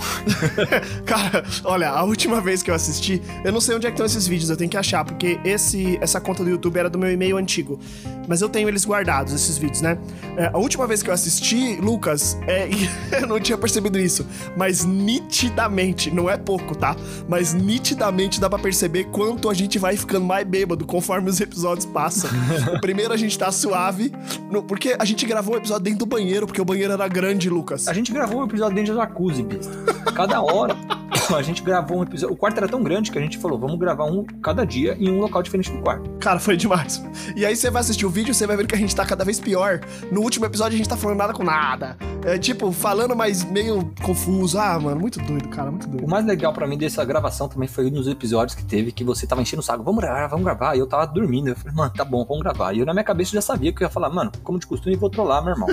Cara, 1.05 1.45
olha, 1.65 1.91
a 1.91 2.05
última 2.05 2.41
vez 2.41 2.63
que 2.63 2.71
eu 2.71 2.75
assisti, 2.77 3.21
eu 3.45 3.51
não 3.51 3.61
sei 3.61 3.75
onde 3.75 3.89
é 3.89 3.91
que 3.91 3.95
estão 3.95 4.07
esses 4.07 4.25
vídeos, 4.25 4.51
eu 4.51 4.57
tenho 4.57 4.71
que 4.71 4.77
achar, 4.77 5.05
porque 5.05 5.41
esse, 5.45 5.99
essa 6.01 6.21
conta 6.21 6.45
do 6.45 6.51
YouTube 6.51 6.77
era 6.79 6.89
do 6.89 6.97
meu 6.97 7.11
e-mail 7.11 7.37
antigo. 7.37 7.81
Mas 8.29 8.41
eu 8.41 8.49
tenho 8.49 8.69
eles 8.69 8.87
guardados, 8.87 9.33
esses 9.33 9.59
vídeos, 9.59 9.81
né? 9.81 9.99
É, 10.37 10.51
a 10.53 10.59
última 10.59 10.87
vez 10.87 11.03
que 11.03 11.11
eu 11.11 11.15
assisti, 11.15 11.75
Lucas, 11.81 12.39
é, 12.47 12.69
eu 13.21 13.27
não 13.27 13.41
tinha 13.41 13.59
percebido 13.59 13.99
isso, 13.99 14.25
mas 14.57 14.85
nitidamente, 15.09 16.11
não 16.11 16.29
é 16.29 16.37
pouco, 16.37 16.77
tá? 16.77 16.95
Mas 17.27 17.55
nitidamente 17.55 18.39
dá 18.39 18.51
pra 18.51 18.59
perceber 18.59 19.05
quanto 19.05 19.49
a 19.49 19.55
gente 19.55 19.79
vai 19.79 19.97
ficando 19.97 20.27
mais 20.27 20.47
bêbado 20.47 20.85
conforme 20.85 21.31
os 21.31 21.41
episódios 21.41 21.87
passam. 21.87 22.29
o 22.77 22.79
primeiro 22.79 23.15
a 23.15 23.17
gente 23.17 23.39
tá 23.39 23.51
suave, 23.51 24.13
no, 24.51 24.63
porque 24.63 24.95
a 24.99 25.05
gente 25.07 25.25
gravou 25.25 25.55
o 25.55 25.57
um 25.57 25.61
episódio 25.61 25.85
dentro 25.85 26.01
do 26.01 26.07
banheiro, 26.07 26.47
porque 26.47 26.61
o 26.61 26.65
banheiro 26.65 26.93
era 26.93 27.09
grande, 27.09 27.49
Lucas. 27.49 27.89
A 27.89 27.95
gente 27.95 28.13
gravou 28.13 28.41
o 28.41 28.43
um 28.43 28.47
episódio 28.47 28.75
dentro 28.75 28.93
do 28.93 28.99
jacuzzi, 28.99 29.43
besta. 29.43 29.73
Cada 30.13 30.43
hora 30.43 30.77
a 31.35 31.43
gente 31.43 31.63
gravou 31.63 32.01
um 32.01 32.03
episódio. 32.03 32.35
O 32.35 32.37
quarto 32.37 32.59
era 32.59 32.69
tão 32.69 32.83
grande 32.83 33.11
que 33.11 33.19
a 33.19 33.23
gente 33.23 33.39
falou, 33.39 33.59
vamos 33.59 33.79
gravar 33.79 34.05
um 34.05 34.25
cada 34.43 34.67
dia 34.67 34.95
em 35.01 35.11
um 35.11 35.21
local 35.21 35.43
diferente 35.43 35.73
do 35.73 35.79
quarto. 35.79 36.11
Cara, 36.21 36.39
foi 36.39 36.57
demais. 36.57 37.03
E 37.35 37.47
aí 37.47 37.57
você 37.57 37.71
vai 37.71 37.81
assistir 37.81 38.05
o 38.05 38.11
vídeo, 38.11 38.35
você 38.35 38.47
vai 38.47 38.57
ver 38.57 38.67
que 38.67 38.75
a 38.75 38.79
gente 38.79 38.95
tá 38.95 39.07
cada 39.07 39.25
vez 39.25 39.41
pior. 39.41 39.81
No 40.13 40.21
último 40.21 40.45
episódio 40.45 40.75
a 40.75 40.79
gente 40.79 40.89
tá 40.89 40.97
falando 40.97 41.19
nada 41.19 41.33
com 41.33 41.43
nada. 41.43 41.97
É 42.25 42.37
tipo, 42.37 42.73
falando, 42.73 43.15
mas 43.15 43.45
meio 43.45 43.93
confuso. 44.03 44.59
Ah, 44.59 44.79
mano, 44.79 44.98
muito 44.99 45.19
doido, 45.21 45.49
cara, 45.49 45.71
muito 45.71 45.89
doido. 45.89 46.05
O 46.05 46.11
mais 46.11 46.25
legal 46.27 46.53
para 46.53 46.67
mim 46.67 46.77
dessa 46.77 47.05
gravação 47.05 47.49
também 47.49 47.69
foi 47.69 47.91
nos 47.91 48.07
episódios 48.07 48.55
que 48.55 48.65
teve 48.65 48.93
que 48.93 49.05
você 49.05 49.27
tava 49.27 49.41
enchendo 49.41 49.61
o 49.61 49.65
saco. 49.65 49.83
Vamos 49.83 50.01
gravar, 50.01 50.27
vamos 50.27 50.45
gravar. 50.45 50.77
E 50.77 50.79
eu 50.79 50.87
tava 50.87 51.07
dormindo. 51.07 51.49
Eu 51.49 51.57
falei, 51.57 51.75
mano, 51.75 51.93
tá 51.93 52.05
bom, 52.05 52.25
vamos 52.25 52.43
gravar. 52.43 52.73
E 52.75 52.81
eu 52.81 52.87
na 52.87 52.93
minha 52.93 53.05
cabeça 53.05 53.33
já 53.33 53.41
sabia 53.41 53.73
que 53.73 53.83
eu 53.83 53.87
ia 53.87 53.91
falar, 53.91 54.11
mano, 54.11 54.31
como 54.43 54.59
de 54.59 54.67
costume, 54.67 54.97
vou 54.97 55.09
trollar, 55.09 55.43
meu 55.43 55.55
irmão. 55.55 55.69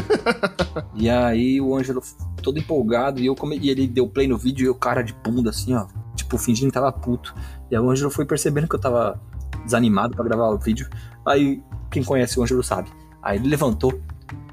e 0.95 1.09
aí 1.09 1.59
o 1.59 1.75
Ângelo 1.75 2.01
todo 2.41 2.59
empolgado 2.59 3.19
e 3.19 3.25
eu 3.25 3.35
come... 3.35 3.57
e 3.57 3.69
ele 3.69 3.87
deu 3.87 4.07
play 4.07 4.27
no 4.27 4.37
vídeo 4.37 4.65
e 4.65 4.69
o 4.69 4.75
cara 4.75 5.01
de 5.01 5.13
bunda 5.13 5.49
assim, 5.49 5.73
ó, 5.73 5.87
tipo, 6.15 6.37
fingindo 6.37 6.71
que 6.71 6.73
tava 6.73 6.91
puto. 6.91 7.33
E 7.71 7.75
aí 7.75 7.81
o 7.81 7.89
Ângelo 7.89 8.11
foi 8.11 8.25
percebendo 8.25 8.67
que 8.67 8.75
eu 8.75 8.79
tava 8.79 9.19
desanimado 9.63 10.15
para 10.15 10.23
gravar 10.23 10.49
o 10.49 10.57
vídeo. 10.57 10.87
Aí 11.25 11.61
quem 11.89 12.03
conhece 12.03 12.39
o 12.39 12.43
Ângelo 12.43 12.63
sabe. 12.63 12.89
Aí 13.21 13.37
ele 13.37 13.47
levantou, 13.47 13.99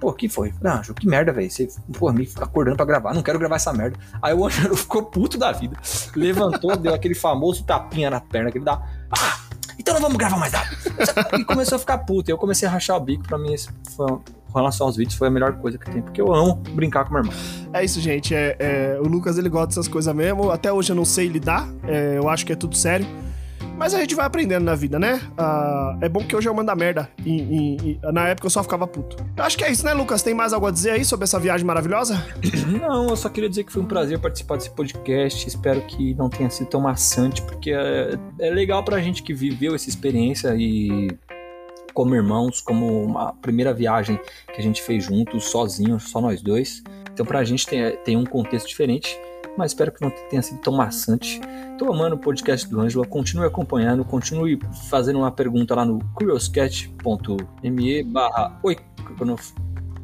Pô, 0.01 0.13
que 0.13 0.29
foi? 0.29 0.53
Falei, 0.53 0.79
Anjo, 0.79 0.95
que 0.95 1.07
merda, 1.07 1.33
velho. 1.33 1.51
Você, 1.51 1.69
pô, 1.99 2.13
me 2.13 2.29
acordando 2.41 2.77
pra 2.77 2.85
gravar. 2.85 3.15
Não 3.15 3.23
quero 3.23 3.39
gravar 3.39 3.57
essa 3.57 3.73
merda. 3.73 3.99
Aí 4.21 4.35
o 4.35 4.45
Ângelo 4.45 4.75
ficou 4.77 5.05
puto 5.05 5.39
da 5.39 5.53
vida. 5.53 5.77
Levantou, 6.15 6.77
deu 6.77 6.95
aquele 6.95 7.15
famoso 7.15 7.65
tapinha 7.65 8.11
na 8.11 8.21
perna 8.21 8.51
que 8.51 8.59
ele 8.59 8.65
dá. 8.65 8.83
Ah, 9.11 9.39
então 9.79 9.95
não 9.95 10.01
vamos 10.01 10.17
gravar 10.17 10.39
mais 10.39 10.53
nada. 10.53 10.69
E 11.39 11.45
começou 11.45 11.77
a 11.77 11.79
ficar 11.79 11.99
puto. 11.99 12.31
Eu 12.31 12.39
comecei 12.39 12.67
a 12.69 12.71
rachar 12.71 12.97
o 12.97 13.01
bico. 13.01 13.27
Pra 13.27 13.39
mim, 13.39 13.55
foi, 13.97 14.07
com 14.07 14.59
relação 14.59 14.87
aos 14.87 14.97
vídeos, 14.97 15.17
foi 15.17 15.29
a 15.29 15.31
melhor 15.31 15.55
coisa 15.55 15.79
que 15.79 15.91
tem. 15.91 16.03
Porque 16.03 16.21
eu 16.21 16.33
amo 16.33 16.55
brincar 16.75 17.05
com 17.05 17.13
meu 17.13 17.23
irmão. 17.23 17.35
É 17.73 17.85
isso, 17.85 18.01
gente. 18.01 18.35
É, 18.35 18.57
é, 18.59 18.99
o 19.01 19.09
Lucas, 19.09 19.39
ele 19.39 19.49
gosta 19.49 19.69
dessas 19.69 19.89
coisas 19.89 20.15
mesmo. 20.15 20.51
Até 20.51 20.73
hoje 20.73 20.93
eu 20.93 20.97
não 20.97 21.05
sei 21.05 21.29
lidar. 21.29 21.69
É, 21.85 22.19
eu 22.19 22.29
acho 22.29 22.45
que 22.45 22.53
é 22.53 22.57
tudo 22.57 22.77
sério. 22.77 23.07
Mas 23.77 23.95
a 23.95 24.01
gente 24.01 24.15
vai 24.15 24.27
aprendendo 24.27 24.65
na 24.65 24.75
vida, 24.75 24.99
né? 24.99 25.21
Uh, 25.39 26.05
é 26.05 26.09
bom 26.09 26.25
que 26.25 26.37
hoje 26.37 26.49
eu 26.49 26.55
mando 26.55 26.71
a 26.71 26.77
merda. 26.77 27.11
E, 27.25 27.41
e, 27.41 27.77
e, 27.93 28.13
na 28.13 28.29
época 28.29 28.47
eu 28.47 28.51
só 28.51 28.63
ficava 28.63 28.87
puto. 28.87 29.17
Eu 29.37 29.45
acho 29.45 29.59
que 29.59 29.65
é 29.65 29.71
isso, 29.71 29.85
né, 29.85 29.93
Lucas? 29.93 30.23
Tem 30.23 30.35
mais 30.35 30.53
algo 30.53 30.67
a 30.67 30.71
dizer 30.71 30.91
aí 30.91 31.05
sobre 31.05 31.25
essa 31.25 31.39
viagem 31.39 31.67
maravilhosa? 31.67 32.25
Não, 32.81 33.09
eu 33.09 33.17
só 33.17 33.29
queria 33.29 33.49
dizer 33.49 33.65
que 33.65 33.73
foi 33.73 33.83
um 33.83 33.87
prazer 33.87 34.19
participar 34.19 34.57
desse 34.57 34.71
podcast. 34.71 35.47
Espero 35.49 35.81
que 35.83 36.15
não 36.15 36.29
tenha 36.29 36.49
sido 36.51 36.69
tão 36.69 36.81
maçante, 36.81 37.43
porque 37.43 37.73
é, 37.73 38.19
é 38.39 38.51
legal 38.51 38.85
pra 38.85 39.01
gente 39.01 39.23
que 39.23 39.35
viveu 39.35 39.75
essa 39.75 39.89
experiência 39.89 40.55
e 40.57 41.09
como 41.93 42.15
irmãos, 42.15 42.61
como 42.61 43.05
uma 43.05 43.33
primeira 43.35 43.75
viagem 43.75 44.19
que 44.53 44.61
a 44.61 44.63
gente 44.63 44.83
fez 44.83 45.05
juntos, 45.05 45.45
sozinhos, 45.45 46.11
só 46.11 46.21
nós 46.21 46.41
dois. 46.41 46.83
Então 47.13 47.27
pra 47.27 47.45
gente 47.45 47.67
tem, 47.67 47.97
tem 47.99 48.17
um 48.17 48.25
contexto 48.25 48.69
diferente 48.69 49.19
mas 49.57 49.73
espero 49.73 49.93
que 49.93 50.01
não 50.03 50.11
tenha 50.31 50.43
sido 50.43 50.61
tão 50.61 50.73
maçante. 50.73 51.41
Tô 51.79 51.93
amando 51.93 52.17
o 52.17 52.19
podcast 52.19 52.69
do 52.69 52.81
Ângelo, 52.81 53.07
continue 53.07 53.47
acompanhando, 53.47 54.05
continue 54.05 54.59
fazendo 54.89 55.19
uma 55.19 55.33
pergunta 55.33 55.75
lá 55.75 55.85
no 55.85 55.99
curioscat.me 56.15 58.03
barra 58.05 58.59
oi 58.63 58.77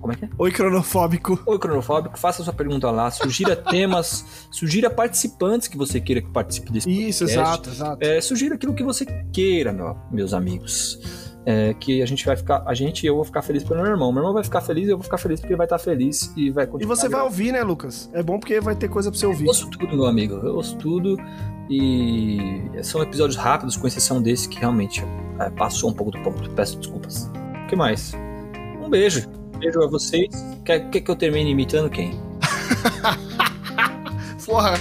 como 0.01 0.13
é 0.13 0.17
que 0.17 0.25
é? 0.27 0.29
Oi, 0.39 0.53
cronofóbico. 0.53 1.43
Oi, 1.45 1.59
cronofóbico. 1.59 2.19
Faça 2.19 2.43
sua 2.45 2.53
pergunta 2.53 2.89
lá. 2.91 3.11
Sugira 3.11 3.57
temas, 3.71 4.47
sugira 4.51 4.89
participantes 4.89 5.67
que 5.67 5.77
você 5.77 6.01
queira 6.01 6.23
que 6.23 6.31
participe 6.31 6.71
desse 6.71 6.89
Isso, 6.89 7.25
podcast. 7.25 7.33
exato, 7.33 7.71
exato. 7.71 8.05
É, 8.05 8.21
sugira 8.21 8.55
aquilo 8.55 8.75
que 8.75 8.85
você 8.85 9.05
queira, 9.33 9.73
meu, 9.73 9.97
meus 10.13 10.33
amigos 10.33 11.28
é, 11.49 11.73
que 11.73 12.03
a 12.03 12.07
gente 12.07 12.27
vai 12.27 12.37
ficar, 12.37 12.63
a 12.67 12.75
gente 12.75 13.05
e 13.05 13.07
eu 13.07 13.15
vou 13.15 13.25
ficar 13.25 13.41
feliz 13.41 13.65
pelo 13.65 13.81
meu 13.81 13.91
irmão. 13.91 14.13
Meu 14.13 14.21
irmão 14.21 14.35
vai 14.35 14.45
ficar 14.45 14.61
feliz 14.61 14.87
e 14.87 14.91
eu 14.91 14.99
vou 14.99 15.05
ficar 15.05 15.17
feliz 15.17 15.41
porque 15.41 15.55
ele 15.55 15.57
vai 15.57 15.65
estar 15.65 15.79
feliz 15.79 16.31
e 16.37 16.51
vai 16.51 16.67
continuar. 16.67 16.95
E 16.95 16.97
você 16.97 17.09
vai 17.09 17.23
ouvir, 17.23 17.53
né, 17.53 17.63
Lucas? 17.63 18.11
É 18.13 18.23
bom 18.23 18.39
porque 18.39 18.61
vai 18.61 18.77
ter 18.77 18.89
coisa 18.89 19.11
pra 19.11 19.19
você 19.19 19.25
ouvir. 19.25 19.45
Eu 19.45 19.49
ouço 19.49 19.71
tudo, 19.71 19.97
meu 19.97 20.05
amigo. 20.05 20.35
Eu 20.35 20.57
ouço 20.57 20.77
tudo 20.77 21.17
e 21.71 22.71
são 22.83 23.03
episódios 23.03 23.37
rápidos, 23.37 23.79
com 23.79 23.87
exceção 23.87 24.21
desse 24.21 24.47
que 24.47 24.61
realmente 24.61 25.03
é, 25.41 25.49
passou 25.49 25.89
um 25.89 25.95
pouco 25.95 26.13
do 26.13 26.19
ponto. 26.23 26.51
Peço 26.51 26.79
desculpas. 26.79 27.31
O 27.65 27.67
que 27.67 27.77
mais? 27.77 28.13
Um 28.85 28.91
beijo. 28.91 29.27
Beijo 29.59 29.83
a 29.83 29.87
vocês. 29.87 30.29
Quer, 30.67 30.91
quer 30.91 31.01
que 31.01 31.11
eu 31.11 31.17
termine 31.17 31.51
imitando 31.51 31.89
quem? 31.89 32.21
Porra, 34.45 34.75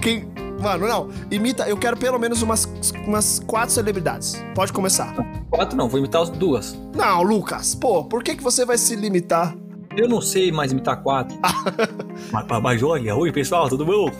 quem, 0.00 0.26
Mano, 0.60 0.88
não. 0.88 1.08
Imita, 1.30 1.68
eu 1.68 1.76
quero 1.76 1.96
pelo 1.96 2.18
menos 2.18 2.42
umas, 2.42 2.66
umas 3.06 3.38
quatro 3.46 3.74
celebridades. 3.74 4.42
Pode 4.54 4.72
começar. 4.72 5.14
Quatro 5.50 5.76
não, 5.76 5.88
vou 5.88 5.98
imitar 5.98 6.22
as 6.22 6.30
duas. 6.30 6.78
Não, 6.94 7.22
Lucas, 7.22 7.74
pô, 7.74 8.04
por 8.04 8.22
que, 8.22 8.36
que 8.36 8.42
você 8.42 8.64
vai 8.64 8.78
se 8.78 8.96
limitar? 8.96 9.54
Eu 9.96 10.08
não 10.08 10.20
sei 10.20 10.52
mais 10.52 10.72
imitar 10.72 11.02
quatro. 11.02 11.36
mas, 12.30 12.46
mas 12.62 12.82
olha, 12.82 13.16
oi 13.16 13.32
pessoal, 13.32 13.68
tudo 13.68 13.84
bom? 13.84 14.10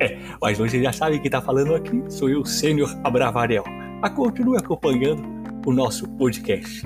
É, 0.00 0.18
mas 0.40 0.58
você 0.58 0.82
já 0.82 0.92
sabe 0.92 1.18
quem 1.18 1.30
tá 1.30 1.40
falando 1.42 1.74
aqui. 1.74 2.02
Sou 2.08 2.28
eu, 2.28 2.44
Sênior 2.44 2.94
Abravarel. 3.04 3.64
A 4.02 4.10
continue 4.10 4.56
acompanhando 4.56 5.22
o 5.66 5.72
nosso 5.72 6.08
podcast. 6.10 6.82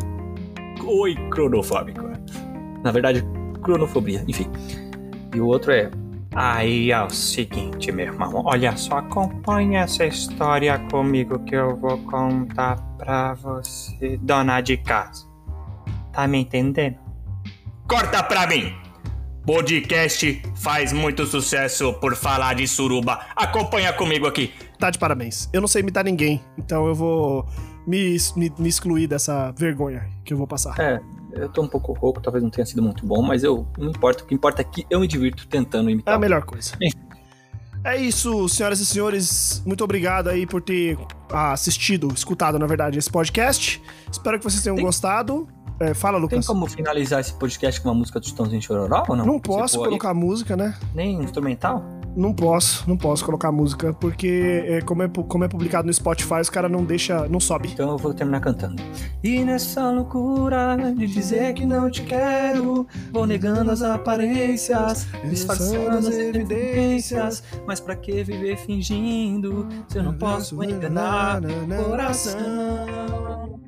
Oi, 0.84 1.14
cronofóbico. 1.30 2.00
Na 2.82 2.90
verdade, 2.90 3.24
cronofobia, 3.62 4.24
enfim. 4.26 4.50
E 5.34 5.40
o 5.40 5.46
outro 5.46 5.70
é 5.70 5.90
Aí 6.34 6.92
é 6.92 7.02
o 7.02 7.10
seguinte, 7.10 7.90
meu 7.90 8.06
irmão, 8.06 8.42
olha 8.44 8.76
só, 8.76 8.98
acompanhe 8.98 9.76
essa 9.76 10.06
história 10.06 10.78
comigo 10.90 11.40
que 11.40 11.56
eu 11.56 11.76
vou 11.76 11.98
contar 12.04 12.76
pra 12.96 13.34
você, 13.34 14.16
dona 14.18 14.60
de 14.60 14.76
casa. 14.76 15.26
Tá 16.12 16.28
me 16.28 16.38
entendendo? 16.38 16.96
Corta 17.88 18.22
pra 18.22 18.46
mim! 18.46 18.72
Podcast 19.44 20.40
faz 20.54 20.92
muito 20.92 21.26
sucesso 21.26 21.92
por 21.94 22.14
falar 22.14 22.54
de 22.54 22.68
suruba. 22.68 23.20
Acompanha 23.34 23.92
comigo 23.92 24.26
aqui. 24.26 24.52
Tá 24.78 24.90
de 24.90 24.98
parabéns. 24.98 25.48
Eu 25.52 25.60
não 25.60 25.66
sei 25.66 25.82
imitar 25.82 26.04
ninguém, 26.04 26.40
então 26.56 26.86
eu 26.86 26.94
vou 26.94 27.48
me, 27.86 28.16
me, 28.36 28.52
me 28.56 28.68
excluir 28.68 29.08
dessa 29.08 29.50
vergonha 29.52 30.06
que 30.24 30.32
eu 30.32 30.38
vou 30.38 30.46
passar. 30.46 30.78
É, 30.78 31.00
eu 31.32 31.48
tô 31.48 31.62
um 31.62 31.68
pouco 31.68 31.92
rouco, 31.92 32.20
talvez 32.20 32.42
não 32.42 32.50
tenha 32.50 32.66
sido 32.66 32.82
muito 32.82 33.06
bom, 33.06 33.22
mas 33.22 33.42
eu 33.42 33.66
não 33.78 33.90
importa. 33.90 34.24
O 34.24 34.26
que 34.26 34.34
importa 34.34 34.62
é 34.62 34.64
que 34.64 34.86
eu 34.90 35.00
me 35.00 35.06
divirto 35.06 35.46
tentando 35.46 35.90
imitar. 35.90 36.14
É 36.14 36.16
a 36.16 36.20
melhor 36.20 36.42
coisa. 36.44 36.72
É 37.82 37.96
isso, 37.96 38.48
senhoras 38.48 38.78
e 38.80 38.86
senhores. 38.86 39.62
Muito 39.64 39.82
obrigado 39.82 40.28
aí 40.28 40.46
por 40.46 40.60
ter 40.60 40.98
ah, 41.30 41.52
assistido, 41.52 42.12
escutado, 42.14 42.58
na 42.58 42.66
verdade, 42.66 42.98
esse 42.98 43.10
podcast. 43.10 43.82
Espero 44.10 44.38
que 44.38 44.44
vocês 44.44 44.62
tenham 44.62 44.76
Tem... 44.76 44.84
gostado. 44.84 45.48
É, 45.80 45.94
fala, 45.94 46.18
Lucas. 46.18 46.44
Tem 46.44 46.54
como 46.54 46.66
finalizar 46.66 47.20
esse 47.20 47.32
podcast 47.32 47.80
com 47.80 47.88
uma 47.88 47.94
música 47.94 48.20
do 48.20 48.26
Chitãozinho 48.26 48.60
Chororó 48.60 49.02
ou 49.08 49.16
não? 49.16 49.24
Não 49.24 49.40
posso 49.40 49.78
colocar 49.78 50.10
aí? 50.10 50.14
música, 50.14 50.54
né? 50.54 50.76
Nem 50.94 51.22
instrumental? 51.22 51.82
Não 52.16 52.32
posso, 52.34 52.88
não 52.88 52.96
posso 52.96 53.24
colocar 53.24 53.52
música, 53.52 53.92
porque 53.94 54.64
é, 54.66 54.80
como, 54.80 55.02
é, 55.02 55.08
como 55.08 55.44
é 55.44 55.48
publicado 55.48 55.86
no 55.86 55.92
Spotify, 55.92 56.40
os 56.40 56.50
caras 56.50 56.70
não 56.70 56.84
deixa, 56.84 57.28
não 57.28 57.38
sobe. 57.38 57.70
Então 57.72 57.90
eu 57.90 57.98
vou 57.98 58.12
terminar 58.12 58.40
cantando. 58.40 58.82
E 59.22 59.44
nessa 59.44 59.90
loucura 59.90 60.76
de 60.96 61.06
dizer 61.06 61.54
que 61.54 61.64
não 61.64 61.90
te 61.90 62.02
quero, 62.02 62.86
vou 63.12 63.26
negando 63.26 63.70
as 63.70 63.82
aparências, 63.82 65.06
disfarçando 65.28 65.98
as 65.98 66.08
evidências. 66.08 67.42
Mas 67.66 67.78
pra 67.78 67.94
que 67.94 68.24
viver 68.24 68.56
fingindo 68.56 69.68
se 69.88 69.98
eu 69.98 70.02
não 70.02 70.14
posso 70.14 70.62
enganar 70.64 71.40
o 71.44 71.84
coração? 71.84 73.60